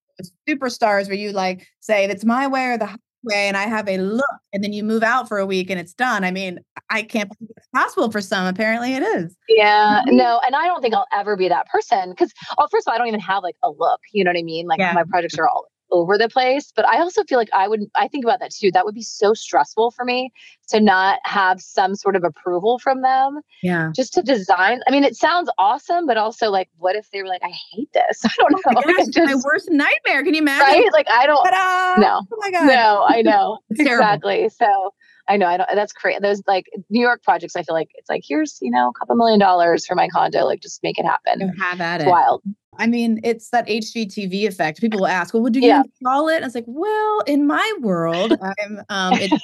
[0.49, 3.99] superstars where you like say it's my way or the way and I have a
[3.99, 6.25] look, and then you move out for a week and it's done.
[6.25, 6.59] I mean,
[6.91, 8.47] I can't believe it's possible for some.
[8.47, 9.37] Apparently, it is.
[9.49, 10.17] Yeah, mm-hmm.
[10.17, 12.95] no, and I don't think I'll ever be that person because, oh, first of all,
[12.95, 14.01] I don't even have like a look.
[14.13, 14.67] You know what I mean?
[14.67, 14.93] Like Yeah.
[14.93, 16.73] my projects are all over the place.
[16.75, 17.83] But I also feel like I would.
[17.95, 18.71] I think about that too.
[18.73, 20.33] That would be so stressful for me
[20.69, 23.91] to not have some sort of approval from them Yeah.
[23.95, 24.81] just to design.
[24.87, 27.93] I mean, it sounds awesome, but also like, what if they were like, I hate
[27.93, 28.21] this?
[28.25, 28.59] I don't know.
[28.67, 30.23] Oh my gosh, it's my worst nightmare.
[30.25, 30.83] Can you imagine?
[30.83, 30.93] right?
[30.93, 31.45] Like I don't.
[31.45, 32.01] Ta-da!
[32.01, 32.27] No.
[32.33, 32.67] Oh my god.
[32.67, 34.49] No, I know exactly.
[34.49, 34.93] So
[35.29, 35.69] I know I don't.
[35.75, 36.19] That's crazy.
[36.21, 37.57] Those like New York projects.
[37.57, 40.45] I feel like it's like here's you know a couple million dollars for my condo.
[40.45, 41.41] Like just make it happen.
[41.41, 42.11] You have at It's it.
[42.11, 42.43] wild.
[42.79, 44.81] I mean, it's that HGTV effect.
[44.81, 45.83] People will ask, "Well, what do you Yeah.
[45.83, 49.35] install it?" I was like, "Well, in my world, I'm um, it's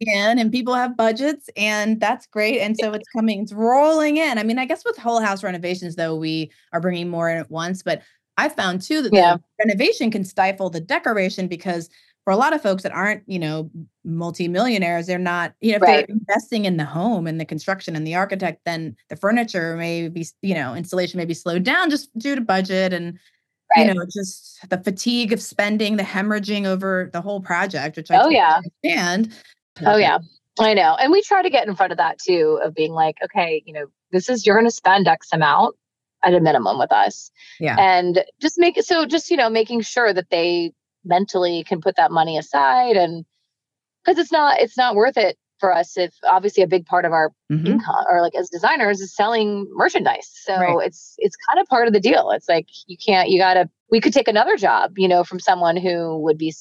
[0.00, 2.60] in, and people have budgets, and that's great.
[2.60, 4.38] And so it's coming, it's rolling in.
[4.38, 7.50] I mean, I guess with whole house renovations, though, we are bringing more in at
[7.50, 7.82] once.
[7.82, 8.02] But
[8.38, 9.36] I found too that Yeah.
[9.36, 11.88] the renovation can stifle the decoration because
[12.26, 13.70] for a lot of folks that aren't, you know,
[14.04, 16.04] multimillionaires, they're not, you know, if Right.
[16.08, 20.08] they're investing in the home and the construction and the architect, then the furniture may
[20.08, 23.16] be, you know, installation may be slowed down just due to budget and
[23.76, 23.86] Right.
[23.86, 28.18] you know, just the fatigue of spending, the hemorrhaging over the whole project, which I
[28.20, 28.60] Oh, yeah.
[28.84, 29.32] understand.
[29.84, 30.18] Oh yeah,
[30.58, 30.96] I know.
[30.96, 33.72] And we try to get in front of that too, of being like, okay, you
[33.72, 35.76] know, this is you're going to spend X amount
[36.24, 37.76] at a minimum with us, Yeah.
[37.78, 39.04] and just make it so.
[39.06, 40.72] Just you know, making sure that they
[41.06, 43.24] mentally can put that money aside, and
[44.04, 47.12] because it's not it's not worth it for us if obviously a big part of
[47.12, 47.66] our Mhm.
[47.66, 50.86] income or like as designers is selling merchandise so Right.
[50.86, 54.00] it's it's kind of part of the deal it's like you can't you gotta we
[54.00, 56.52] could take another job you know from someone who would be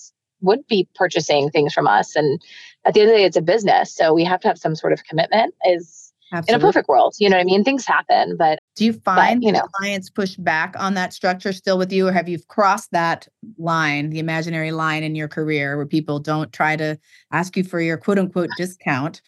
[0.42, 2.42] would be purchasing things from us and
[2.86, 4.76] at the end of the day it's a business so we have to have some
[4.76, 6.05] sort of commitment is
[6.48, 9.44] in a perfect world you know what i mean things happen but Do you find
[9.44, 9.64] you know.
[9.80, 14.10] clients push back on that structure still with you, or have you crossed that line,
[14.10, 16.98] the imaginary line in your career where people don't try to
[17.32, 19.22] ask you for your quote unquote discount?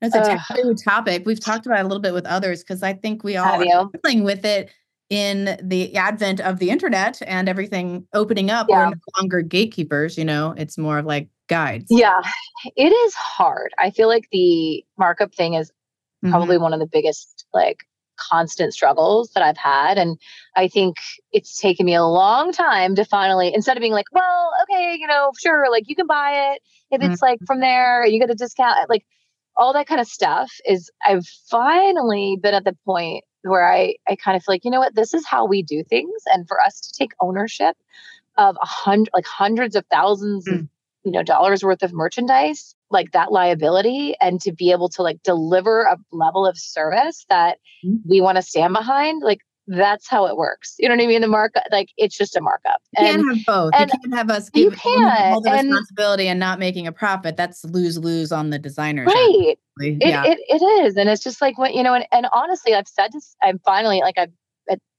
[0.00, 0.40] That's a Ugh.
[0.48, 1.24] taboo topic.
[1.26, 3.86] We've talked about it a little bit with others because I think we all are
[4.02, 4.70] dealing with it
[5.10, 8.66] in the advent of the internet and everything opening up.
[8.68, 8.86] Yeah.
[8.86, 11.86] We're no longer gatekeepers, you know, it's more of like guides.
[11.90, 12.22] yeah
[12.74, 15.70] it is hard i feel like the markup thing is
[16.24, 16.30] Mhm.
[16.30, 17.78] probably one of the biggest like
[18.16, 19.98] constant struggles that I've had.
[19.98, 20.18] And
[20.56, 20.96] I think
[21.32, 25.06] it's taken me a long time to finally, instead of being like, well, okay, you
[25.06, 28.34] know, sure, like you can buy it if it's like from there, you get a
[28.34, 29.04] discount, like
[29.56, 34.16] all that kind of stuff is I've finally been at the point where I, I
[34.16, 36.22] kind of feel like, you know what, this is how we do things.
[36.32, 37.76] And for us to take ownership
[38.36, 40.68] of a hundred, like hundreds of thousands of,
[41.04, 45.22] you know, dollars worth of merchandise, like that liability, and to be able to like
[45.22, 47.98] deliver a level of service that Mhm.
[48.08, 50.74] we want to stand behind, like that's how it works.
[50.78, 51.22] You know what I mean?
[51.22, 52.80] The markup, like it's just a markup.
[52.98, 53.70] You And can't have both.
[53.74, 56.86] and you can't have us you give women all the and- responsibility and not making
[56.86, 57.36] a profit.
[57.38, 59.06] That's lose lose on the designers.
[59.06, 59.56] right.
[59.78, 59.96] actually.
[59.96, 60.24] It, yeah.
[60.26, 60.96] it, it is.
[60.96, 64.00] And it's just like what, you know, and, and honestly, I've said this, I'm finally
[64.00, 64.30] like, I've,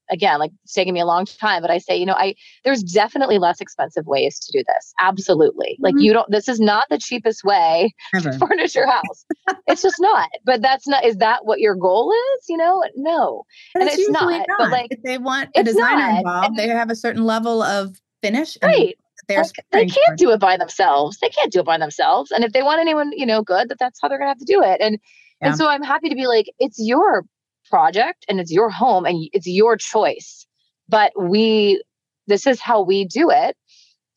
[0.10, 2.84] again, like it's taken me a long time, but I say, you know, I, there's
[2.84, 4.94] definitely less expensive ways to do this.
[5.00, 5.78] Absolutely.
[5.80, 6.02] Like Mhm.
[6.02, 8.32] you don't, this is not the cheapest way Never.
[8.32, 9.26] to furnish your house.
[9.68, 12.46] it's just not, but that's not, is that what your goal is?
[12.50, 13.44] You know, no.
[13.74, 14.58] But and it's, it's not, not.
[14.58, 17.62] but, like, if they want a designer not, involved, and- they have a certain level
[17.64, 18.58] of finish.
[18.64, 18.98] Right.
[19.28, 21.18] They're Like, they can't do it by themselves.
[21.20, 22.30] They can't do it by themselves.
[22.32, 24.46] And if they want anyone, you know, good, that that's how they're gonna have to
[24.46, 24.80] do it.
[24.82, 25.00] And
[25.42, 25.48] Yeah.
[25.48, 27.26] and so I'm happy to be like, it's your
[27.70, 30.46] project and it's your home and it's your choice.
[30.88, 31.84] But we,
[32.28, 33.56] this is how we do it.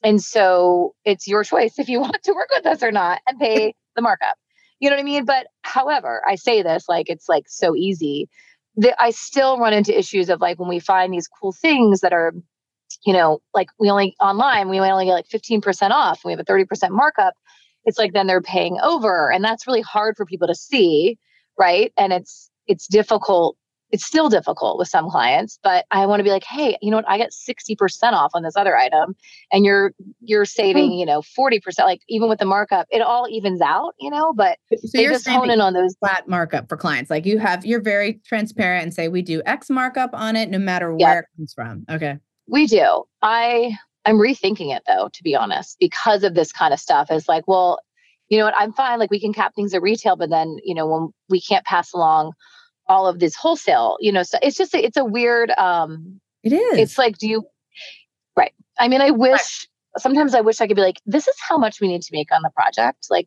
[0.02, 3.38] And so it's your choice if you want to work with us or not and
[3.38, 4.36] pay the markup.
[4.80, 5.24] You know what I mean?
[5.24, 8.28] But however, I say this like it's like so easy.
[8.76, 12.12] That I still run into issues of like when we find these cool things that
[12.12, 12.32] are
[13.04, 16.24] you know, like we only online, we only get like 15% off.
[16.24, 17.34] We have a 30% markup.
[17.84, 19.30] It's like then they're paying over.
[19.30, 21.18] And that's really hard for people to see.
[21.58, 21.92] Right.
[21.96, 23.56] And it's it's difficult.
[23.90, 26.98] It's still difficult with some clients, but I want to be like, hey, you know
[26.98, 27.08] what?
[27.08, 29.16] I get 60% off on this other item
[29.50, 30.98] and you're you're saving, hmm.
[30.98, 31.62] you know, 40%.
[31.78, 35.12] Like even with the markup, it all evens out, you know, but So they you're
[35.12, 37.08] just in on those flat markup for clients.
[37.08, 40.58] Like you have, you're very transparent and say we do X markup on it, no
[40.58, 41.86] matter where it comes from.
[41.90, 42.18] Okay.
[42.46, 43.04] We do.
[43.22, 47.10] I I'm rethinking it though, to be honest, because of this kind of stuff.
[47.10, 47.80] Is like, well,
[48.28, 48.98] you know what, I'm fine.
[48.98, 51.92] Like we can cap things at retail, but then, you know, when we can't pass
[51.92, 52.32] along
[52.88, 56.52] all of this wholesale, you know, so it's just a, it's a weird um It
[56.52, 56.78] is.
[56.78, 57.44] it's like, do you
[58.36, 58.52] right.
[58.78, 59.68] I mean, I wish
[59.98, 62.32] sometimes I wish I could be like, this is how much we need to make
[62.32, 63.06] on the project.
[63.10, 63.26] Like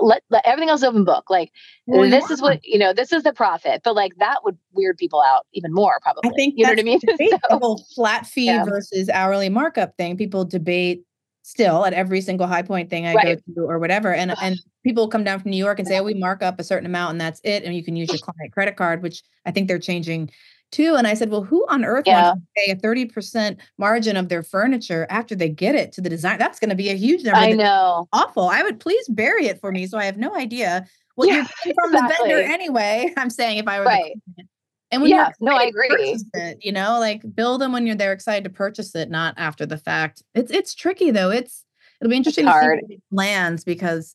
[0.00, 1.28] let, let everything else open book.
[1.28, 1.50] Like
[1.86, 3.80] Well, this is what you know, this is the profit.
[3.82, 6.30] But like that would weird people out even more, probably.
[6.30, 7.00] I think you know what I mean?
[7.02, 8.64] the So- whole flat fee Yeah.
[8.64, 10.16] versus hourly markup thing.
[10.16, 11.02] People debate
[11.48, 13.42] still at every single high point thing I right.
[13.46, 14.12] go to or whatever.
[14.12, 16.64] And and people come down from New York and say, oh, we mark up a
[16.64, 17.64] certain amount and that's it.
[17.64, 20.30] And you can use your client credit card, which I think they're changing
[20.70, 20.96] too.
[20.96, 22.28] And I said, well, who on earth yeah.
[22.28, 26.10] wants to pay a 30% margin of their furniture after they get it to the
[26.10, 26.38] design?
[26.38, 27.38] That's going to be a huge number.
[27.38, 28.06] I know.
[28.12, 28.50] Awful.
[28.50, 29.86] I would please bury it for me.
[29.86, 32.28] So I have no idea what yeah, you're from exactly.
[32.28, 33.14] the vendor anyway.
[33.16, 34.12] I'm saying if I were right.
[34.36, 34.44] the
[34.90, 36.16] and when yeah, no, I agree.
[36.34, 39.66] It, you know, like build them when you're there excited to purchase it, not after
[39.66, 40.22] the fact.
[40.34, 41.30] It's it's tricky though.
[41.30, 41.64] It's
[42.00, 44.14] it'll be interesting it's to see lands because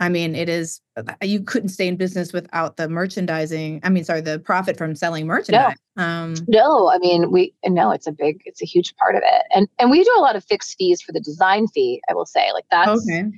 [0.00, 3.80] I mean it is uh, you couldn't stay in business without the merchandising.
[3.82, 5.76] I mean, sorry, the profit from selling merchandise.
[5.96, 9.22] No, um, no I mean we no, it's a big, it's a huge part of
[9.24, 12.02] it, and and we do a lot of fixed fees for the design fee.
[12.10, 13.30] I will say, like that's okay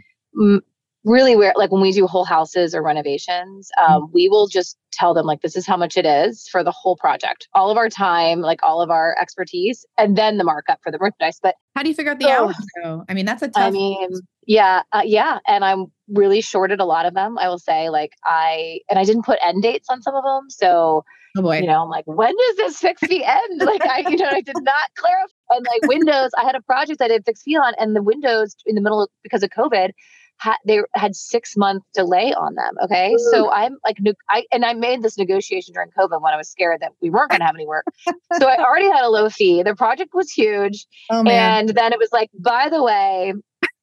[1.06, 4.12] really where like when we do whole houses or renovations um, mm-hmm.
[4.12, 6.96] we will just tell them like this is how much it is for the whole
[6.96, 10.90] project all of our time like all of our expertise and then the markup for
[10.90, 13.42] the merchandise but how do you figure out the so, hours though i mean that's
[13.42, 14.10] a tough i mean
[14.46, 18.10] yeah uh, yeah and i'm really shorted a lot of them i will say like
[18.24, 21.04] i and i didn't put end dates on some of them so
[21.38, 21.58] oh boy.
[21.58, 24.40] you know i'm like when does this fixed fee end like i you know i
[24.40, 27.74] did not clarify and like windows i had a project i did fixed fee on
[27.78, 29.90] and the windows in the middle of because of covid
[30.38, 32.74] had they had six month delay on them.
[32.84, 33.30] Okay, Ooh.
[33.30, 33.98] so I'm like,
[34.30, 37.30] I and I made this negotiation during COVID when I was scared that we weren't
[37.30, 37.84] going to have any work.
[38.38, 39.62] so I already had a low fee.
[39.62, 43.34] The project was huge, oh, and then it was like, by the way,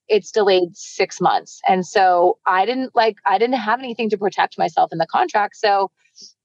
[0.07, 4.57] it's delayed six months, and so I didn't like I didn't have anything to protect
[4.57, 5.55] myself in the contract.
[5.57, 5.91] So.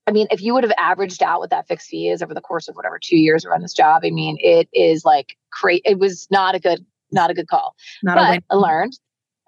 [0.07, 2.41] I mean, if you would have averaged out what that fixed fee is over the
[2.41, 5.83] course of whatever two years around this job, I mean, it is like crazy.
[5.85, 6.83] It was not a good,
[7.13, 7.75] not a good call.
[8.03, 8.99] Not but I learned.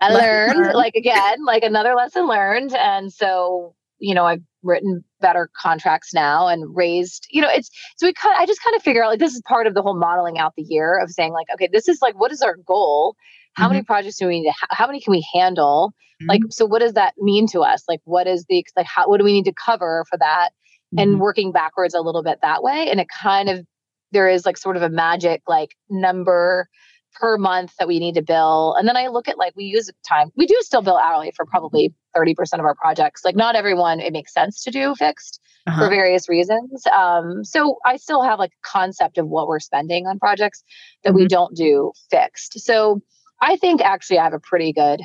[0.01, 2.74] I learned, like again, like another lesson learned.
[2.74, 8.07] And so, you know, I've written better contracts now and raised, you know, it's so
[8.07, 9.98] we kind I just kind of figure out like this is part of the whole
[9.98, 13.14] modeling out the year of saying, like, okay, this is like what is our goal?
[13.55, 13.74] How mm-hmm.
[13.74, 15.92] many projects do we need to how many can we handle?
[16.22, 16.30] Mm-hmm.
[16.30, 17.84] Like, so what does that mean to us?
[17.88, 20.51] Like, what is the like how what do we need to cover for that?
[20.94, 20.98] Mm-hmm.
[20.98, 22.88] And working backwards a little bit that way.
[22.90, 23.64] And it kind of
[24.12, 26.68] there is like sort of a magic like number
[27.14, 28.74] per month that we need to bill.
[28.78, 30.30] And then I look at like we use time.
[30.36, 33.24] We do still bill hourly for probably 30% of our projects.
[33.24, 35.80] Like not everyone it makes sense to do fixed uh-huh.
[35.80, 36.84] for various reasons.
[36.86, 40.62] Um, so I still have like a concept of what we're spending on projects
[41.04, 41.18] that mm-hmm.
[41.18, 42.61] we don't do fixed.
[42.61, 43.00] So
[43.40, 45.00] I think actually I have a pretty good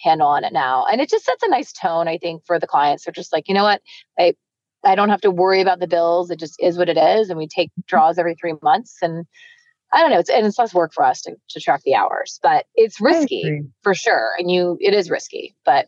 [0.00, 0.84] handle on it now.
[0.90, 3.04] And it just sets a nice tone, I think, for the clients.
[3.04, 3.80] They're just like, you know what?
[4.18, 4.34] I
[4.84, 6.30] I don't have to worry about the bills.
[6.30, 7.30] It just is what it is.
[7.30, 9.26] And we take draws every three months and
[9.92, 10.18] I don't know.
[10.18, 13.62] It's and it's less work for us to, to track the hours, but it's risky
[13.82, 14.30] for sure.
[14.38, 15.86] And you, it is risky, but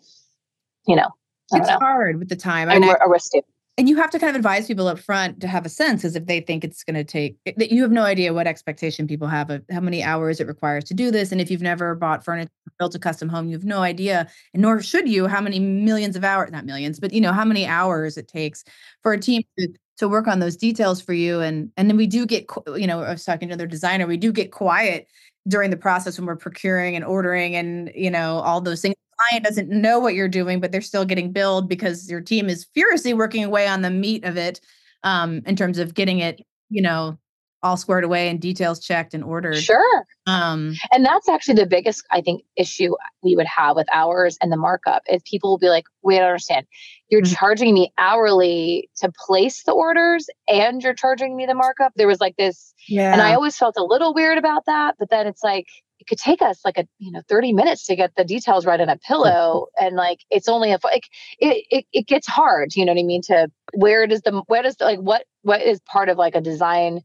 [0.87, 1.09] you know,
[1.53, 1.79] it's know.
[1.79, 2.69] hard with the time.
[2.69, 3.41] I mean, a risk too.
[3.77, 6.15] And you have to kind of advise people up front to have a sense, because
[6.15, 9.27] if they think it's going to take, that you have no idea what expectation people
[9.27, 11.33] have of how many hours it requires to do this.
[11.33, 14.63] And if you've never bought furniture, built a custom home, you have no idea, and
[14.63, 17.67] nor should you, how many millions of hours, not millions, but you know how many
[17.67, 18.63] hours it takes
[19.03, 22.07] for a team to to work on those details for you and and then we
[22.07, 25.07] do get you know i was talking to another designer we do get quiet
[25.47, 28.95] during the process when we're procuring and ordering and you know all those things.
[28.95, 32.49] The client doesn't know what you're doing but they're still getting billed because your team
[32.49, 34.61] is furiously working away on the meat of it
[35.03, 36.41] um, in terms of getting it
[36.71, 37.19] you know
[37.65, 39.57] all squared away and details checked and ordered.
[39.57, 40.05] Sure.
[40.27, 44.53] Um, and that's actually the biggest, I think, issue we would have with hours and
[44.53, 46.67] the markup is people will be like, we don't understand.
[47.09, 47.35] You're mm-hmm.
[47.35, 51.93] charging me hourly to place the orders and you're charging me the markup.
[51.97, 53.13] There was like this, yeah.
[53.13, 54.97] and I always felt a little weird about that.
[54.99, 55.67] But then it's like,
[56.01, 58.81] it could take us like a you know 30 minutes to get the details right
[58.81, 61.05] on a pillow and like it's only a like
[61.39, 64.63] it, it it gets hard you know what i mean to where does the where
[64.63, 67.01] does the, like what what is part of like a design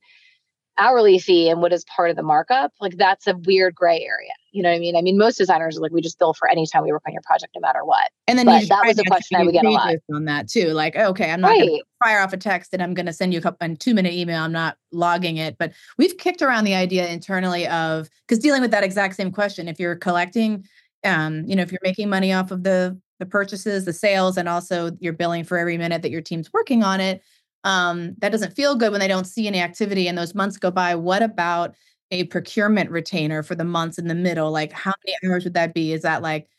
[0.80, 4.32] hourly fee and what is part of the markup, like that's a weird gray area.
[4.52, 4.96] You know what I mean?
[4.96, 7.14] I mean, most designers are like, we just bill for any time we work on
[7.14, 8.10] your project, no matter what.
[8.28, 10.70] And then that was a question I would get a lot on that too.
[10.70, 11.60] Like, okay, I'm not right.
[11.60, 13.76] going to fire off a text and I'm going to send you a couple, a
[13.76, 14.42] two minute email.
[14.42, 15.58] I'm not logging it.
[15.60, 19.68] But we've kicked around the idea internally of because dealing with that exact same question,
[19.68, 20.66] if you're collecting,
[21.04, 24.48] um, you know, if you're making money off of the the purchases, the sales, and
[24.48, 27.22] also you're billing for every minute that your team's working on it
[27.64, 30.72] um, that doesn't feel good when they don't see any activity and those months go
[30.72, 30.96] by.
[30.96, 31.76] What about
[32.12, 34.52] a procurement retainer for the months in the middle?
[34.52, 35.94] Like, how many hours would that be?
[35.94, 36.50] Is that like,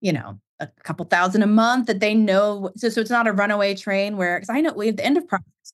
[0.00, 2.70] you know, a couple thousand a month that they know?
[2.76, 5.16] So, so it's not a runaway train where, because I know we at the end
[5.16, 5.24] of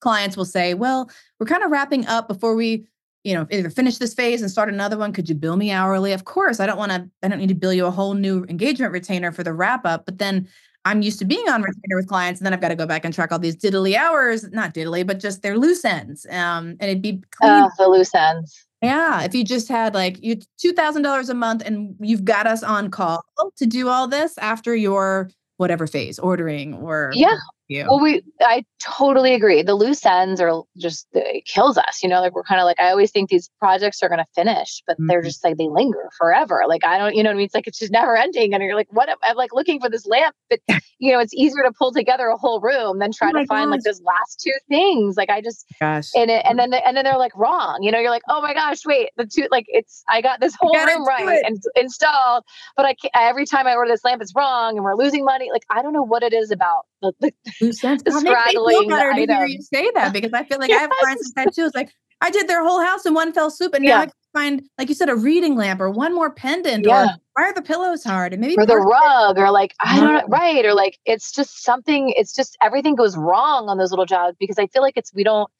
[0.00, 2.86] clients will say, well, we're kind of wrapping up before we,
[3.22, 5.12] you know, either finish this phase and start another one.
[5.12, 6.12] Could you bill me hourly?
[6.12, 8.44] Of course, I don't want to, I don't need to bill you a whole new
[8.50, 10.04] engagement retainer for the wrap up.
[10.04, 10.48] But then
[10.84, 13.04] I'm used to being on retainer with clients, and then I've got to go back
[13.04, 16.26] and track all these diddly hours, not diddly, but just their loose ends.
[16.30, 17.50] Um, and it'd be clean.
[17.50, 18.66] Uh, the loose ends.
[18.82, 22.46] Yeah, if you just had like you two thousand dollars a month and you've got
[22.46, 23.24] us on call
[23.56, 27.36] to do all this after your whatever phase, ordering or yeah,
[27.68, 27.84] you.
[27.88, 29.62] Well, we I totally agree.
[29.62, 32.02] The loose ends are just it kills us.
[32.02, 34.26] You know, like we're kind of like I always think these projects are going to
[34.34, 35.06] finish, but mm-hmm.
[35.06, 36.62] they're just like they linger forever.
[36.68, 38.62] Like I don't, you know, what I mean, it's like it's just never ending, and
[38.62, 39.08] you're like, what?
[39.22, 40.60] I'm like looking for this lamp, but
[40.98, 43.66] you know, it's easier to pull together a whole room than try oh to find
[43.66, 43.76] gosh.
[43.76, 45.16] like those last two things.
[45.16, 47.82] Like I just, gosh, and it, and then and then they're like wrong.
[47.82, 50.54] You know, you're like, oh my gosh, wait, the two like it's I got this
[50.58, 52.44] whole room right and installed,
[52.76, 55.50] but I every time I order this lamp, it's wrong, and we're losing money.
[55.52, 56.84] Like I don't know what it is about
[57.20, 60.78] the, the, the straggling better to hear you say that because I feel like yes.
[60.78, 61.66] I have friends that too.
[61.66, 61.90] It's like
[62.20, 63.96] I did their whole house in one fell swoop, and yeah.
[63.96, 67.04] now I can find, like you said, a reading lamp or one more pendant, yeah.
[67.04, 70.14] or why are the pillows hard, and maybe or the rug, or like I don't
[70.14, 72.14] know, right, or like it's just something.
[72.16, 75.24] It's just everything goes wrong on those little jobs because I feel like it's we
[75.24, 75.50] don't.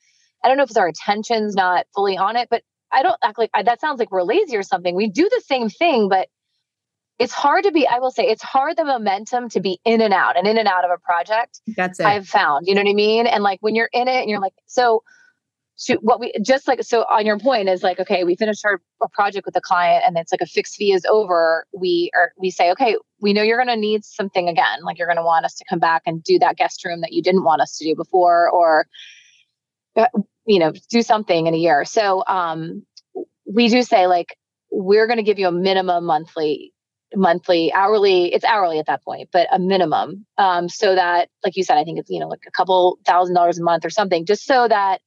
[0.42, 3.38] I don't know if it's our attention's not fully on it, but I don't act
[3.38, 4.94] like I, that sounds like we're lazy or something.
[4.94, 6.28] We do the same thing, but
[7.18, 10.12] it's hard to be i will say it's hard the momentum to be in and
[10.12, 12.06] out and in and out of a project that's it.
[12.06, 13.26] I've found you know what i mean?
[13.26, 15.02] And like when you're in it and you're like so
[15.76, 18.80] to what we just like so on your point is like okay we finished our
[19.12, 22.50] project with a client and it's like a fixed fee is over we are we
[22.50, 25.44] say okay we know you're going to need something again like you're going to want
[25.44, 27.84] us to come back and do that guest room that you didn't want us to
[27.84, 28.86] do before or
[29.96, 30.06] uh,
[30.46, 31.84] you know do something in a year.
[31.84, 32.84] So um
[33.46, 34.36] we do say like
[34.70, 36.73] we're going to give you a minimum monthly
[37.16, 40.26] monthly, hourly, it's hourly at that point, but a minimum.
[40.38, 43.34] Um, so that, like you said, I think it's, you know, like a couple thousand
[43.34, 45.00] dollars a month or something, just so that,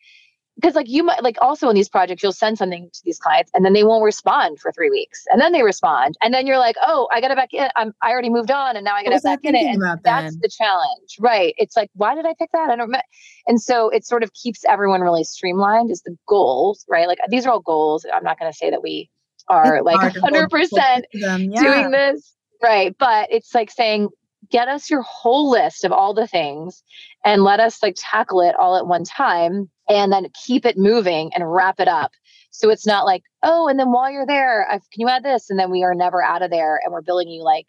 [0.55, 3.51] because like you might, like also in these projects, you'll send something to these clients
[3.53, 5.23] and then they won't respond for three weeks.
[5.29, 6.15] And then they respond.
[6.19, 7.69] And then you're like, oh, I got it back in.
[7.75, 9.65] I'm, I already moved on and now I got it back in it.
[9.65, 11.53] And that's the challenge, right?
[11.57, 12.63] It's like, why did I pick that?
[12.63, 13.03] I don't remember.
[13.45, 17.07] And so it sort of keeps everyone really streamlined is the goals, right?
[17.07, 18.03] Like these are all goals.
[18.11, 19.11] I'm not going to say that we
[19.49, 21.37] are it's like 100% yeah.
[21.37, 22.35] doing this.
[22.61, 22.95] Right.
[22.97, 24.09] But it's like saying,
[24.49, 26.83] get us your whole list of all the things
[27.25, 31.31] and let us like tackle it all at one time and then keep it moving
[31.33, 32.11] and wrap it up.
[32.51, 35.49] So it's not like, oh, and then while you're there, I've, can you add this?
[35.49, 37.67] And then we are never out of there and we're billing you like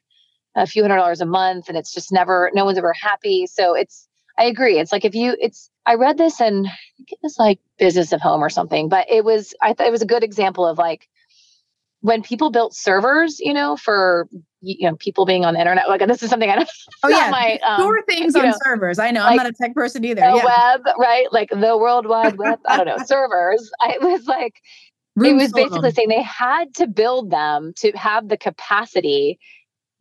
[0.57, 3.47] a few hundred dollars a month and it's just never, no one's ever happy.
[3.47, 4.09] So it's,
[4.39, 4.79] I agree.
[4.79, 8.13] It's like if you, it's, I read this and I think it was like Business
[8.13, 10.79] of Home or something, but it was, I thought it was a good example of
[10.79, 11.09] like,
[12.01, 14.29] when people built servers, you know, for
[14.61, 16.69] you know people being on the internet, like this is something I don't.
[17.03, 18.99] Oh yeah, my, um, store things on know, servers.
[18.99, 20.21] I know like I'm not a tech person either.
[20.21, 20.45] The yeah.
[20.45, 21.33] web, right?
[21.33, 22.59] Like the World Wide Web.
[22.67, 23.71] I don't know servers.
[23.81, 24.55] I was like,
[25.17, 29.39] it was basically saying they had to build them to have the capacity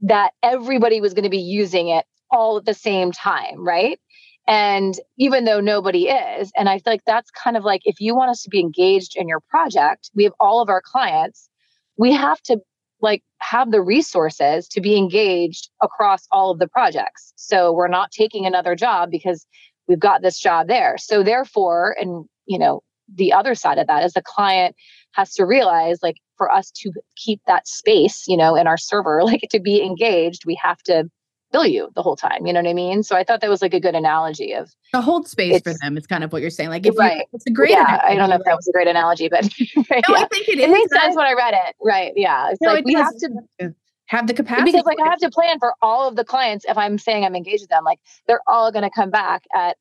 [0.02, 4.00] that everybody was going to be using it all at the same time, right?
[4.48, 8.16] And even though nobody is, and I feel like that's kind of like if you
[8.16, 11.50] want us to be engaged in your project, we have all of our clients
[11.98, 12.60] we have to
[13.02, 17.34] like have the resources to be engaged across all of the projects.
[17.36, 19.46] So we're not taking another job because
[19.88, 20.98] we've got this job there.
[20.98, 22.82] So therefore, and you know,
[23.14, 24.76] the other side of that is the client
[25.14, 29.24] has to realize like for us to keep that space, you know, in our server,
[29.26, 31.10] like to be engaged, we have to
[31.52, 32.46] bill you the whole time.
[32.46, 33.04] You know what I mean?
[33.04, 35.98] So I thought that was like a good analogy of the hold space for them.
[35.98, 36.70] It's kind of what you're saying.
[36.70, 37.18] Like, if right.
[37.18, 37.72] You, it's a great.
[37.72, 39.44] Yeah, analogy, I don't know if that was a great analogy, but
[39.90, 40.24] right, no, yeah.
[40.24, 41.76] I think it, it made sense when I read it.
[41.84, 42.14] Right?
[42.16, 43.74] Yeah, it's no, like it we have to
[44.08, 46.78] have the capacity because like I have to plan for all of the clients if
[46.78, 47.84] I'm saying I'm engaged with them.
[47.84, 49.78] Like they're all going to come back at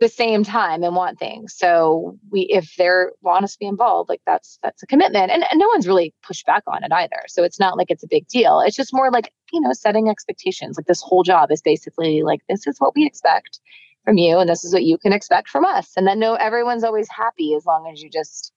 [0.00, 1.54] the same time and want things.
[1.56, 5.44] So we, if they're want us to be involved, like that's that's a commitment, and,
[5.50, 7.22] and no one's really pushed back on it either.
[7.28, 8.60] So it's not like it's a big deal.
[8.60, 10.76] It's just more like you know setting expectations.
[10.76, 13.60] Like this whole job is basically like this is what we expect
[14.04, 15.92] from you, and this is what you can expect from us.
[15.96, 18.52] And then no, everyone's always happy as long as you just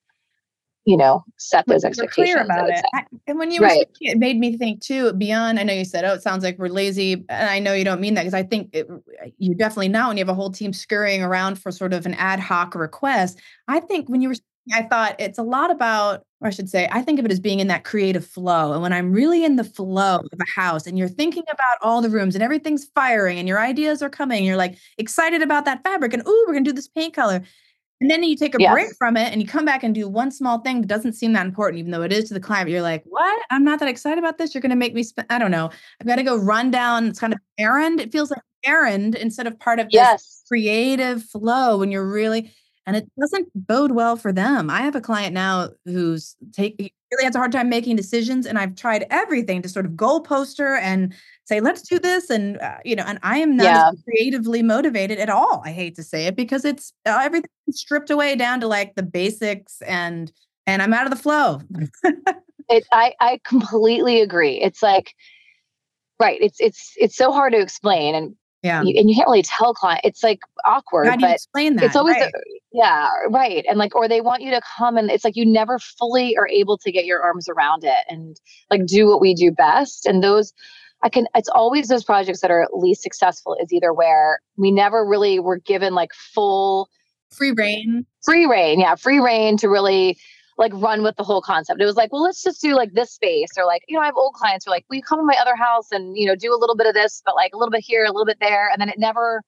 [0.88, 2.34] you know, set those expectations.
[2.34, 2.84] Clear about it.
[2.94, 5.84] I, and when you were speaking, it made me think too, beyond, I know you
[5.84, 7.26] said, oh, it sounds like we're lazy.
[7.28, 8.88] And I know you don't mean that because I think it,
[9.38, 12.14] you definitely now, when you have a whole team scurrying around for sort of an
[12.14, 14.36] ad hoc request, I think when you were
[14.74, 17.40] I thought it's a lot about, or I should say, I think of it as
[17.40, 18.74] being in that creative flow.
[18.74, 22.02] And when I'm really in the flow of a house and you're thinking about all
[22.02, 25.84] the rooms and everything's firing and your ideas are coming, you're like excited about that
[25.84, 27.44] fabric and, oh, we're going to do this paint color.
[28.00, 28.72] And then you take a yes.
[28.72, 31.34] break from it and you come back and do one small thing that doesn't seem
[31.34, 32.70] that important, even though it is to the client.
[32.70, 33.42] You're like, what?
[33.50, 34.54] I'm not that excited about this.
[34.54, 35.72] You're going to make me spend, I don't know.
[36.00, 37.08] I've got to go run down.
[37.08, 38.00] It's kind of errand.
[38.00, 40.22] It feels like errand instead of part of yes.
[40.22, 42.54] this creative flow when you're really,
[42.86, 44.70] and it doesn't bode well for them.
[44.70, 48.60] I have a client now who's take really has a hard time making decisions, and
[48.60, 51.14] I've tried everything to sort of goal poster and
[51.48, 52.30] say, let's do this.
[52.30, 53.92] And, uh, you know, and I am not yeah.
[54.04, 55.62] creatively motivated at all.
[55.66, 59.04] I hate to say it because it's uh, everything stripped away down to like the
[59.04, 60.32] basics and
[60.66, 61.62] and I'm out of the flow.
[62.70, 64.60] it I I completely agree.
[64.62, 65.14] It's like
[66.20, 68.82] right, it's it's it's so hard to explain and yeah.
[68.82, 70.02] You, and you can't really tell client.
[70.04, 71.08] It's like awkward.
[71.08, 71.86] How do you explain that?
[71.86, 72.34] It's always right.
[72.34, 72.42] a,
[72.74, 73.64] yeah, right.
[73.70, 76.48] And like, or they want you to come and it's like you never fully are
[76.48, 78.40] able to get your arms around it and
[78.72, 80.06] like do what we do best.
[80.06, 80.54] And those,
[81.04, 81.28] I can.
[81.36, 83.56] It's always those projects that are least successful.
[83.62, 86.90] Is either where we never really were given like full
[87.30, 90.18] free reign, free reign, yeah, free reign to really
[90.58, 91.80] like run with the whole concept.
[91.80, 94.06] It was like, well, let's just do like this space, or like, you know, I
[94.06, 96.26] have old clients who are like, will you come to my other house and you
[96.26, 98.26] know do a little bit of this, but like a little bit here, a little
[98.26, 99.44] bit there, and then it never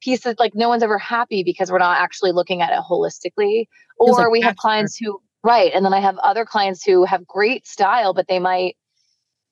[0.00, 3.66] pieces like no one's ever happy because we're not actually looking at it holistically.
[3.98, 7.26] Or like we have clients who right, and then I have other clients who have
[7.26, 8.76] great style, but they might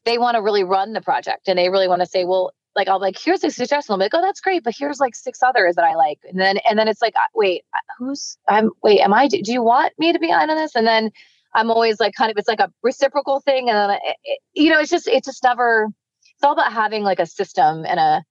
[0.06, 2.88] they want to really run the project and they really want to say, well, like
[2.88, 3.92] I'll like here's a suggestion.
[3.92, 6.58] I'm like, oh, that's great, but here's like six others that I like, and then
[6.68, 9.28] and then it's like, uh, wait, uh, who's I'm wait, am I?
[9.28, 10.74] Do you want me to be on this?
[10.74, 11.10] And then
[11.54, 14.90] I'm always like, kind of, it's like a reciprocal thing, and it, you know, it's
[14.90, 15.88] just it's just never.
[16.34, 18.22] It's all about having like a system and a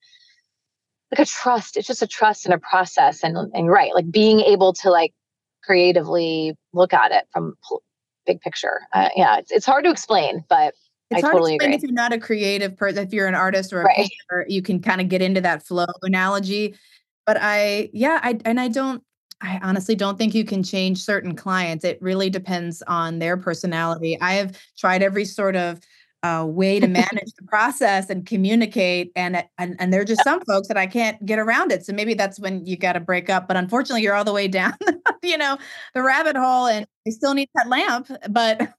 [1.12, 1.76] like a trust.
[1.76, 5.14] It's just a trust and a process, and and right, like being able to like
[5.64, 7.56] creatively look at it from
[8.28, 8.82] big picture.
[8.94, 10.76] Uh, yeah, it's it's hard to explain, but
[11.16, 11.76] it's I hard totally to explain agree.
[11.76, 13.06] if you're not a creative person.
[13.06, 13.96] If you're an artist or a Right.
[13.96, 16.76] painter, you can kind of get into that flow analogy.
[17.26, 19.04] But I, yeah, I and I don't.
[19.42, 21.84] I honestly don't think you can change certain clients.
[21.84, 24.18] It really depends on their personality.
[24.22, 25.82] I have tried every sort of
[26.24, 30.42] uh, way to manage the process and communicate, and and and there are just some
[30.46, 31.86] folks that I can't get around it.
[31.86, 33.48] So maybe that's when you got to break up.
[33.48, 34.74] But unfortunately, you're all the way down,
[35.24, 35.58] you know,
[35.94, 38.10] the rabbit hole, and you still need that lamp.
[38.30, 38.74] But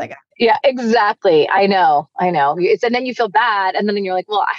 [0.00, 1.48] like Yeah, exactly.
[1.48, 2.08] I know.
[2.18, 2.56] I know.
[2.58, 4.54] It's and then you feel bad, and then you're like, well, I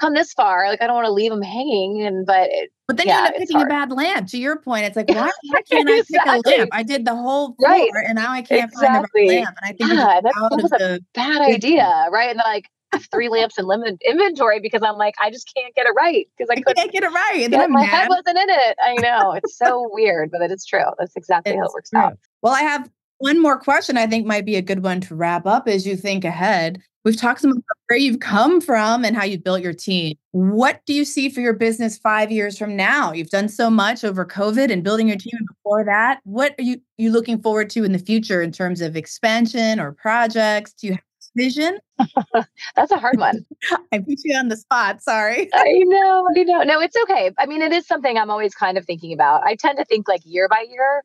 [0.00, 0.68] come this far.
[0.68, 3.26] Like I don't want to leave them hanging, and but it, But then Yeah, you
[3.26, 4.28] end up picking a bad lamp.
[4.28, 6.70] To your point, it's like, why, why can't I pick a lamp?
[6.72, 7.90] I did the whole floor Right.
[8.08, 9.56] and now I can't find the right lamp.
[9.62, 12.30] And I think Yeah, that- out that of was a the bad idea, right?
[12.30, 12.66] And then like
[13.10, 16.50] three lamps in limited inventory because I'm like, I just can't get it right because
[16.50, 16.76] I I couldn't.
[16.76, 17.40] can't get it right.
[17.44, 18.76] And then Yeah, I'm my head wasn't in it.
[18.82, 20.84] I know it's so weird, but it is true.
[20.98, 22.00] That's exactly how it works true.
[22.00, 22.18] out.
[22.42, 22.90] Well, I have
[23.22, 25.96] one more question I think might be a good one to wrap up as you
[25.96, 26.82] think ahead.
[27.04, 30.16] We've talked some about where you've come from and how you've built your team.
[30.32, 33.12] What do you see for your business five years from now?
[33.12, 36.18] You've done so much over COVID and building your team before that.
[36.24, 39.92] What are you you looking forward to in the future in terms of expansion or
[39.92, 40.72] projects?
[40.72, 41.02] Do you have
[41.36, 41.78] vision?
[42.74, 43.46] That's a hard one.
[43.92, 45.00] I put you on the spot.
[45.00, 45.48] Sorry.
[45.54, 46.62] I know, I know.
[46.62, 47.30] No, it's okay.
[47.38, 49.44] I mean, it is something I'm always kind of thinking about.
[49.44, 51.04] I tend to think like year by year.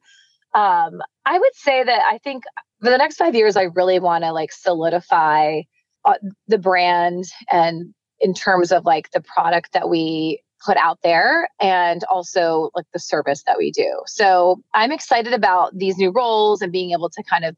[0.57, 2.43] Um, I would say that I think
[2.81, 5.61] for the next five years, I really want to like solidify
[6.03, 6.15] uh,
[6.47, 12.03] the brand and in terms of like the product that we put out there and
[12.05, 14.01] also like the service that we do.
[14.07, 17.55] So I'm excited about these new roles and being able to kind of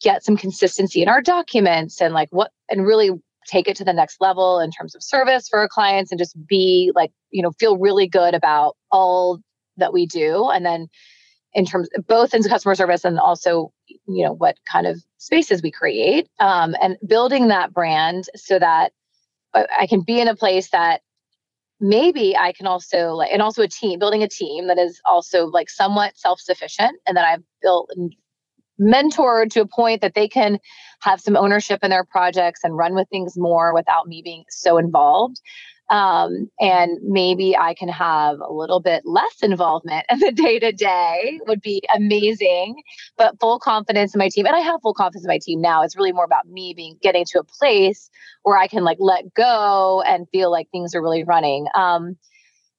[0.00, 3.10] get some consistency in our documents and like what and really
[3.48, 6.36] take it to the next level in terms of service for our clients and just
[6.46, 9.40] be like, you know, feel really good about all
[9.76, 10.48] that we do.
[10.50, 10.86] And then
[11.52, 15.70] in terms both in customer service and also, you know, what kind of spaces we
[15.70, 18.92] create um, and building that brand so that
[19.54, 21.02] I I can be in a place that
[21.80, 25.46] maybe I can also like, and also a team, building a team that is also
[25.46, 28.14] like somewhat self sufficient and that I've built and
[28.80, 30.58] mentored to a point that they can
[31.00, 34.78] have some ownership in their projects and run with things more without me being so
[34.78, 35.40] involved.
[35.90, 40.70] Um, and maybe I can have a little bit less involvement in the day to
[40.70, 42.80] day would be amazing,
[43.18, 44.46] but full confidence in my team.
[44.46, 45.82] And I have full confidence in my team now.
[45.82, 48.08] It's really more about me being getting to a place
[48.44, 51.66] where I can like let go and feel like things are really running.
[51.74, 52.16] Um,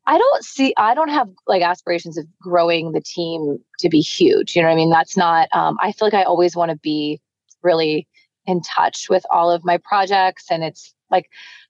[0.07, 4.55] I don't see, I don't have like aspirations of growing the team to be huge.
[4.55, 4.89] You know what I mean?
[4.89, 7.19] That's not, um, I feel like I always want to be
[7.61, 8.07] really
[8.45, 10.45] in touch with all of my projects.
[10.49, 11.27] And it's like,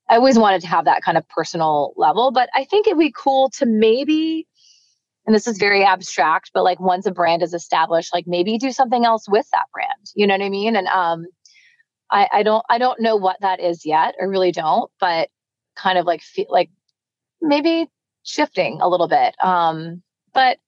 [0.08, 3.12] I always wanted to have that kind of personal level, but I think it'd be
[3.16, 4.46] cool to maybe,
[5.26, 8.72] and this is very abstract, but like once a brand is established, like maybe do
[8.72, 10.10] something else with that brand.
[10.14, 10.76] You know what I mean?
[10.76, 11.26] And um,
[12.10, 14.14] I, I don't, I don't know what that is yet.
[14.20, 15.28] I really don't, but
[15.76, 16.70] kind of like feel like
[17.40, 17.88] maybe
[18.22, 19.34] shifting a little bit.
[19.42, 20.02] Um,
[20.34, 20.58] but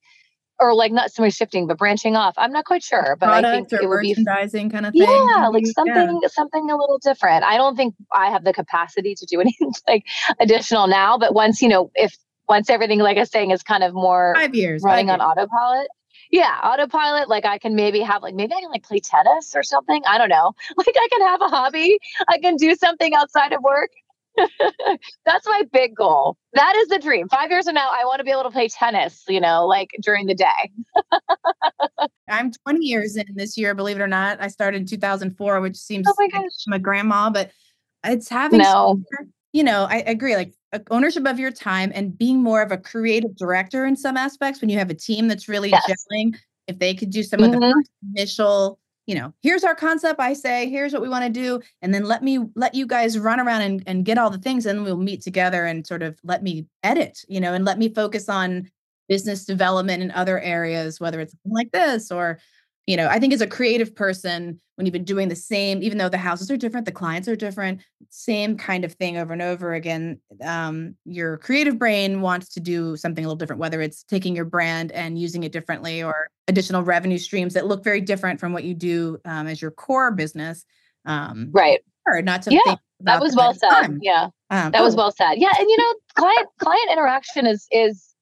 [0.60, 2.34] or like not so much shifting, but branching off.
[2.36, 5.02] I'm not quite sure, but I think it would be merchandising kind of thing.
[5.02, 5.94] yeah, like mm-hmm, maybe?
[5.94, 7.44] something something a little different.
[7.44, 10.04] I don't think I have the capacity to do anything like
[10.40, 12.16] additional now, but once you know, if
[12.48, 14.82] once everything like I was saying is kind of more Five years.
[14.84, 15.88] running five on autopilot.
[16.30, 17.28] Yeah, autopilot.
[17.28, 20.02] Like I can maybe have like maybe I can like play tennis or something.
[20.06, 20.52] I don't know.
[20.76, 21.98] Like I can have a hobby.
[22.28, 23.90] I can do something outside of work.
[25.26, 26.36] That's my big goal.
[26.54, 27.28] That is the dream.
[27.28, 29.24] Five years from now, I want to be able to play tennis.
[29.28, 30.70] You know, like during the day.
[32.28, 34.40] I'm 20 years in this year, believe it or not.
[34.40, 36.50] I started in 2004, which seems Oh my like gosh.
[36.66, 37.50] I'm a grandma, but
[38.04, 39.00] it's having No.
[39.52, 42.78] you know, I agree, like uh, ownership of your time and being more of a
[42.78, 45.84] creative director in some aspects when you have a team that's really Yes.
[46.12, 46.36] gelling.
[46.66, 47.82] If they could do some of the Mhm.
[48.16, 51.92] initial, you know, here's our concept, I say, here's what we want to do, and
[51.92, 54.82] then let me let you guys run around and, and get all the things, and
[54.84, 58.28] we'll meet together and sort of let me edit, you know, and let me focus
[58.28, 58.70] on
[59.08, 62.38] business development in other areas, whether it's like this or
[62.86, 65.98] you know, I think as a creative person, when you've been doing the same, even
[65.98, 67.80] though the houses are different, the clients are different,
[68.10, 72.96] same kind of thing over and over again, um, your creative brain wants to do
[72.96, 76.82] something a little different, whether it's taking your brand and using it differently or additional
[76.82, 80.64] revenue streams that look very different from what you do um, as your core business.
[81.06, 81.80] Um, Right.
[82.06, 83.70] or not to Yeah, think That was well said.
[83.70, 83.98] time.
[84.02, 84.28] Yeah.
[84.50, 85.34] Um, That was oh, well said.
[85.36, 88.14] Yeah, and you know, client client interaction is is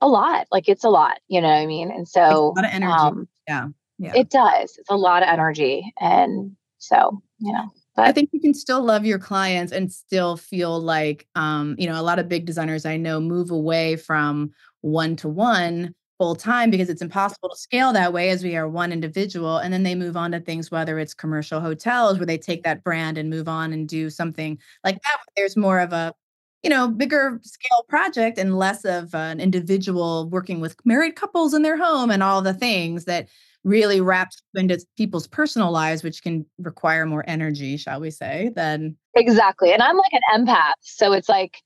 [0.00, 0.46] a lot.
[0.50, 1.90] Like it's a lot, you know what I mean?
[1.90, 2.92] And so a lot of energy.
[2.92, 3.68] um yeah.
[3.98, 4.12] Yeah.
[4.16, 4.76] it does.
[4.78, 5.92] It's a lot of energy.
[6.00, 10.80] And so, you know, I think you can still love your clients and still feel
[10.80, 15.14] like, um, you know, a lot of big designers I know move away from one
[15.16, 18.92] to one full time because it's impossible to scale that way as we are one
[18.92, 19.58] individual.
[19.58, 22.82] And then they move on to things, whether it's commercial hotels where they take that
[22.82, 25.16] brand and move on and do something like that.
[25.18, 26.14] where There's more of a,
[26.62, 31.62] you know, bigger scale project and less of an individual working with married couples in
[31.62, 33.28] their home and all the things that
[33.64, 38.96] really wraps into people's personal lives, which can require more energy, shall we say, than
[39.14, 39.72] exactly.
[39.72, 40.74] And I'm like an empath.
[40.80, 41.58] So it's like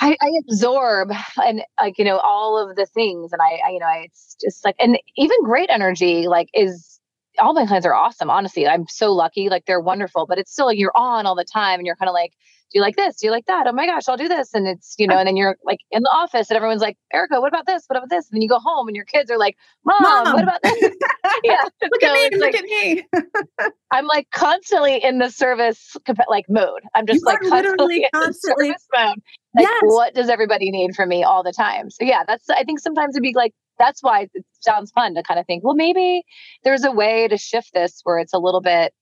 [0.00, 3.78] I, I absorb and like, you know, all of the things and I, I, you
[3.78, 7.00] know, I, it's just like, and even great energy, like is
[7.40, 8.30] all my clients are awesome.
[8.30, 9.48] Honestly, I'm so lucky.
[9.48, 12.08] Like they're wonderful, but it's still like you're on all the time and you're kind
[12.08, 12.32] of like,
[12.70, 13.16] do you like this?
[13.16, 13.66] Do you like that?
[13.66, 14.52] Oh my gosh, I'll do this.
[14.52, 17.40] And it's, you know, and then you're like in the office and everyone's like, Erica,
[17.40, 17.84] what about this?
[17.86, 18.26] What about this?
[18.30, 19.56] And then you go home and your kids are like,
[19.86, 20.34] Mom, Mom.
[20.34, 20.94] what about this?
[21.44, 21.62] yeah.
[21.82, 23.04] look So at me, look like- at me.
[23.90, 25.96] I'm like constantly in the service
[26.28, 26.82] like mode.
[26.94, 29.16] I'm just You like literally constantly, constantly- service mode.
[29.56, 29.80] Like Yes.
[29.84, 31.88] what does everybody need from me all the time?
[31.90, 35.22] So yeah, that's I think sometimes it'd be like that's why it sounds fun to
[35.22, 36.22] kind of think, well, maybe
[36.64, 38.92] there's a way to shift this where it's a little bit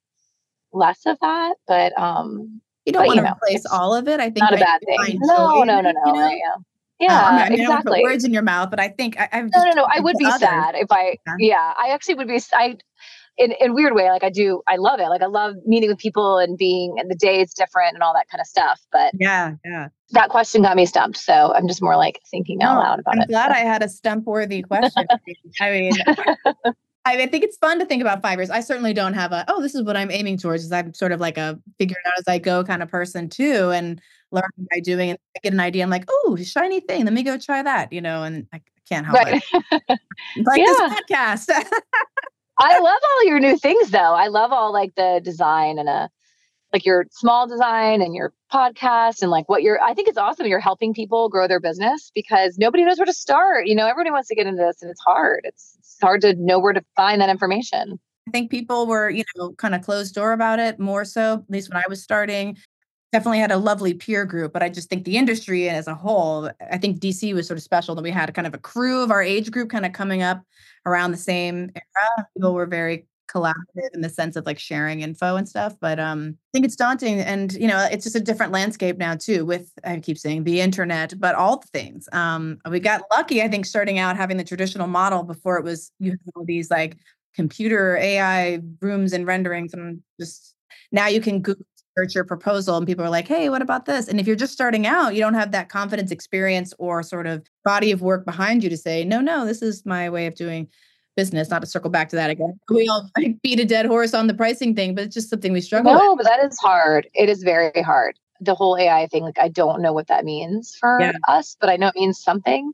[0.73, 4.21] less of that, but um You don't But, want you to replace all of it.
[4.21, 5.19] I think not a bad thing.
[5.21, 6.03] No, no, no, no.
[6.07, 6.27] you know?
[6.29, 6.65] Um,
[7.01, 7.25] yeah.
[7.27, 8.01] I mean, exactly.
[8.03, 9.89] words in your mouth, but I think I, I've No, just no, no.
[9.93, 10.41] I would be others.
[10.41, 11.35] sad if I, Yeah.
[11.39, 12.77] yeah, I actually would be, I
[13.39, 15.09] in, in weird way, like I do, I love it.
[15.09, 18.15] Like I love meeting with people and being, and the day is different and all
[18.15, 18.81] that kind of stuff.
[18.93, 19.89] But Yeah, yeah.
[20.13, 21.19] that question got me stumped.
[21.19, 23.29] So I'm just more like thinking out loud about I'm it.
[23.29, 23.53] glad so.
[23.59, 25.07] I had a stump-worthy question.
[25.61, 25.93] I mean,
[27.07, 28.51] I, I think it's fun to think about fibers.
[28.51, 30.65] I certainly don't have a, oh, this is what I'm aiming towards.
[30.65, 33.29] Is I'm sort of like a figure it out as I go kind of person
[33.29, 34.01] too, and
[34.33, 35.11] learning by doing.
[35.11, 37.05] And I get an idea, I'm like, oh, shiny thing.
[37.05, 37.93] Let me go try that.
[37.93, 39.43] You know, and I can't help Right.
[39.71, 40.01] it.
[40.45, 41.49] Like this podcast.
[42.59, 43.99] I love all your new things though.
[44.15, 46.09] I love all like the design and uh
[46.73, 50.47] like your small design and your podcast and like what you're I think it's awesome
[50.47, 53.67] you're helping people grow their business because nobody knows where to start.
[53.67, 55.41] You know, everybody wants to get into this and it's hard.
[55.45, 57.99] It's, it's hard to know where to find that information.
[58.29, 61.51] I think people were, you know, kind of closed door about it more so, at
[61.51, 62.57] least when I was starting.
[63.13, 66.51] Definitely had a lovely peer group, but I just think the industry as a whole,
[66.71, 69.13] I think DC was sort of special that we had kind of a crew of
[69.13, 70.43] our age group kind of coming up
[70.85, 72.27] around the same era.
[72.35, 73.07] People were very
[73.37, 75.75] collaborative in the sense of like sharing info and stuff.
[75.81, 79.15] But um, I think it's daunting, and you know, it's just a different landscape now
[79.15, 79.45] too.
[79.45, 82.09] With I keep saying the internet, but all the things.
[82.13, 85.93] Um, we got lucky, I think, starting out having the traditional model before it was
[85.99, 86.97] you have all these like
[87.35, 90.55] computer AI rooms and renderings, and just
[90.93, 91.67] now you can Google
[91.99, 94.07] search your proposal and people are like, hey, what about this?
[94.07, 97.47] And if you're just starting out, you don't have that confidence experience or sort of
[97.65, 100.69] body of work behind you to say, no, no, this is my way of doing
[101.17, 101.51] business.
[101.51, 102.61] Not to circle back to that again.
[102.71, 105.53] We all like, beat a dead horse on the pricing thing, but it's just something
[105.53, 106.01] we struggle with.
[106.01, 107.09] No, but that is hard.
[107.15, 108.19] It is very hard.
[108.41, 111.13] The whole AI thing, like I don't know what that means for Yeah.
[111.27, 112.73] us, but I know it means something.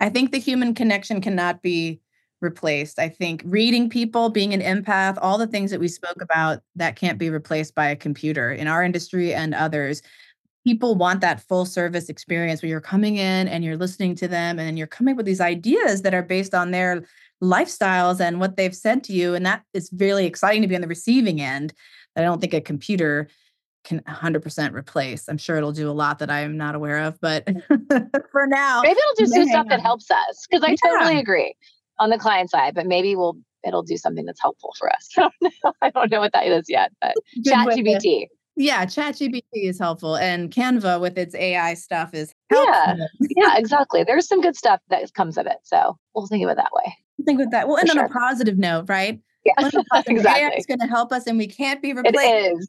[0.00, 2.00] I think the human connection cannot be
[2.40, 2.98] replaced.
[2.98, 6.96] I think reading people, being an empath, all the things that we spoke about, that
[6.96, 10.02] can't be replaced by a computer in our industry and others.
[10.66, 14.58] People want that full service experience where you're coming in and you're listening to them
[14.58, 17.04] and you're coming up with these ideas that are based on their
[17.42, 19.34] lifestyles and what they've said to you.
[19.34, 21.72] And that is really exciting to be on the receiving end.
[22.14, 23.28] that I don't think a computer
[23.84, 25.28] can 100% replace.
[25.28, 27.62] I'm sure it'll do a lot that I am not aware of, but mm.
[28.32, 30.76] for now, Maybe it'll just do stuff that helps us because I Yeah.
[30.90, 31.54] totally agree
[31.98, 35.08] on the client side, but maybe we'll it'll do something that's helpful for us.
[35.18, 35.32] I don't
[35.64, 35.72] know.
[35.82, 37.84] I don't know what that is yet, but good Chat with it.
[37.84, 38.26] GBT.
[38.56, 42.64] Yeah, ChatGPT is helpful, and Canva with its AI stuff is Yeah.
[42.86, 43.08] helpful.
[43.36, 44.04] Yeah, exactly.
[44.04, 45.56] There's some good stuff that comes of it.
[45.64, 46.94] So we'll think of it that way.
[47.24, 47.68] Something with that.
[47.68, 49.20] Well, and For on a positive note, right?
[49.44, 50.58] Yes, One of the positive, AI exactly.
[50.58, 52.60] is going to help us, and we can't be replaced.
[52.60, 52.68] is.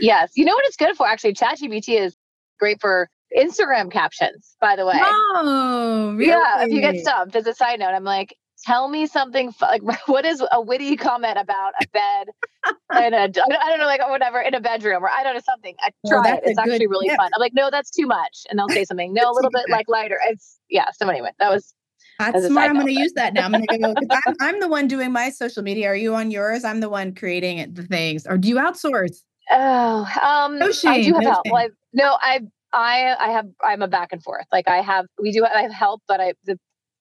[0.00, 0.32] yes.
[0.34, 1.06] You know what it's good for?
[1.06, 2.16] Actually, ChatGPT is
[2.58, 4.94] great for Instagram captions, by the way.
[4.96, 6.30] Oh, really?
[6.30, 6.64] Yeah.
[6.64, 8.34] If you get stumped, as a side note, I'm like,
[8.64, 12.28] tell me something like what is a witty comment about a bed
[13.06, 15.74] in a I don't know like whatever in a bedroom or I don't know something.
[15.80, 16.50] I try that's it.
[16.50, 17.18] It's actually really tip.
[17.18, 17.30] fun.
[17.34, 19.12] I'm like, no, that's too much, and they'll say something.
[19.12, 20.18] No, a little bit like lighter.
[20.28, 20.90] It's yeah.
[20.96, 21.74] So anyway, that was
[22.18, 22.70] That's smart.
[22.70, 23.44] I'm going to use that now.
[23.44, 23.94] I'm going to go.
[24.10, 25.88] I'm, I'm the one doing my social media.
[25.88, 26.64] Are you on yours?
[26.64, 28.26] I'm the one creating the things.
[28.26, 29.22] Or do you outsource?
[29.50, 31.46] Oh, um, No I do have no help.
[31.46, 32.40] Well, I've, no, I,
[32.72, 34.46] I, I have, I'm a back and forth.
[34.52, 36.58] Like I have, we do, I have help, but I, the,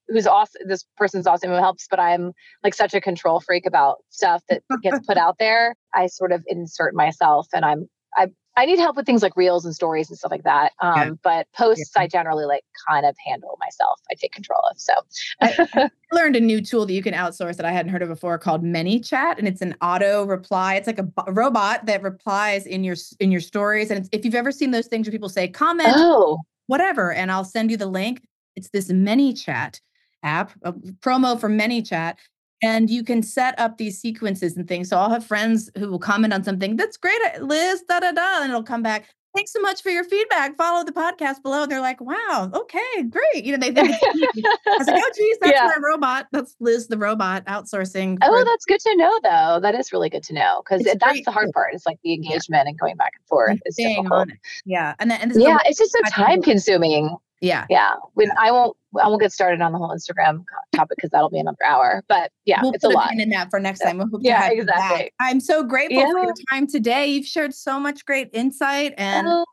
[0.08, 0.62] who's awesome.
[0.68, 2.32] This person's awesome who helps, but I'm
[2.64, 5.76] like such a control freak about stuff that gets put out there.
[5.94, 8.28] I sort of insert myself, and I'm, I,
[8.58, 10.72] I need help with things like reels and stories and stuff like that.
[10.80, 11.10] Um, Yeah.
[11.24, 14.00] but posts, I generally like kind of handle myself.
[14.10, 14.80] I take control of.
[14.80, 14.94] So,
[15.42, 18.38] I learned a new tool that you can outsource that I hadn't heard of before
[18.38, 20.76] called ManyChat, and it's an auto reply.
[20.76, 23.92] It's like a, bo- robot that replies in your in your stories.
[23.92, 27.32] And it's, if you've ever seen those things where people say comment oh, whatever, and
[27.32, 28.26] I'll send you the link.
[28.56, 29.82] It's this ManyChat
[30.24, 32.16] app, a promo for ManyChat.
[32.62, 34.90] And you can set up these sequences and things.
[34.90, 38.12] So I'll have friends who will comment on something that's great, uh, Liz, da da
[38.12, 38.42] da.
[38.42, 39.06] And it'll come back.
[39.36, 40.56] Thanks so much for your feedback.
[40.56, 41.64] Follow the podcast below.
[41.64, 43.44] And they're like, wow, okay, great.
[43.44, 43.94] You know, they think.
[44.02, 45.66] I was like, oh, geez, that's Yeah.
[45.68, 46.28] my robot.
[46.32, 48.18] That's Liz, the robot outsourcing.
[48.22, 49.60] oh, for- that's good to know though.
[49.62, 51.74] That is really good to know because that's great the hard part.
[51.74, 54.30] It's like the engagement and going back and forth is difficult.
[54.66, 54.96] Yeah.
[55.00, 57.18] And then, and this Yeah, it's just so I can do time consuming.
[57.42, 57.66] yeah.
[57.70, 60.44] Yeah, when I won't, I won't get started on the whole Instagram
[60.74, 62.04] topic because that'll be another hour.
[62.08, 63.12] But yeah, we'll it's a a lot.
[63.18, 63.98] in that for next time.
[63.98, 65.12] We'll hope Yeah, to have you exactly.
[65.20, 67.08] I'm so grateful for your time today.
[67.08, 69.46] You've shared so much great insight, and Oh,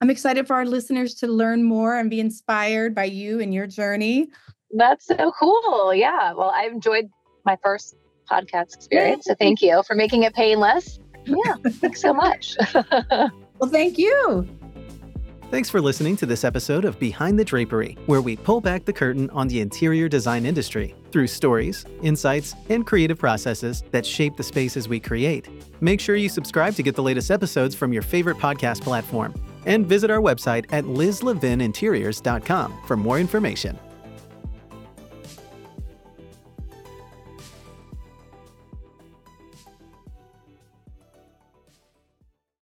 [0.00, 3.66] I'm excited for our listeners to learn more and be inspired by you and your
[3.66, 4.28] journey.
[4.76, 5.94] that's so cool.
[5.94, 6.32] Yeah.
[6.34, 7.08] Well, I enjoyed
[7.44, 7.96] my first
[8.30, 10.98] podcast experience, so thank you for making it painless.
[11.24, 12.56] Yeah, thanks so much.
[13.60, 14.48] Well, thank you.
[15.50, 18.92] Thanks for listening to this episode of Behind the Drapery, where we pull back the
[18.92, 24.42] curtain on the interior design industry through stories, insights, and creative processes that shape the
[24.42, 25.48] spaces we create.
[25.80, 29.34] Make sure you subscribe to get the latest episodes from your favorite podcast platform.
[29.64, 33.78] And visit our website at lizlevininteriors.com for more information.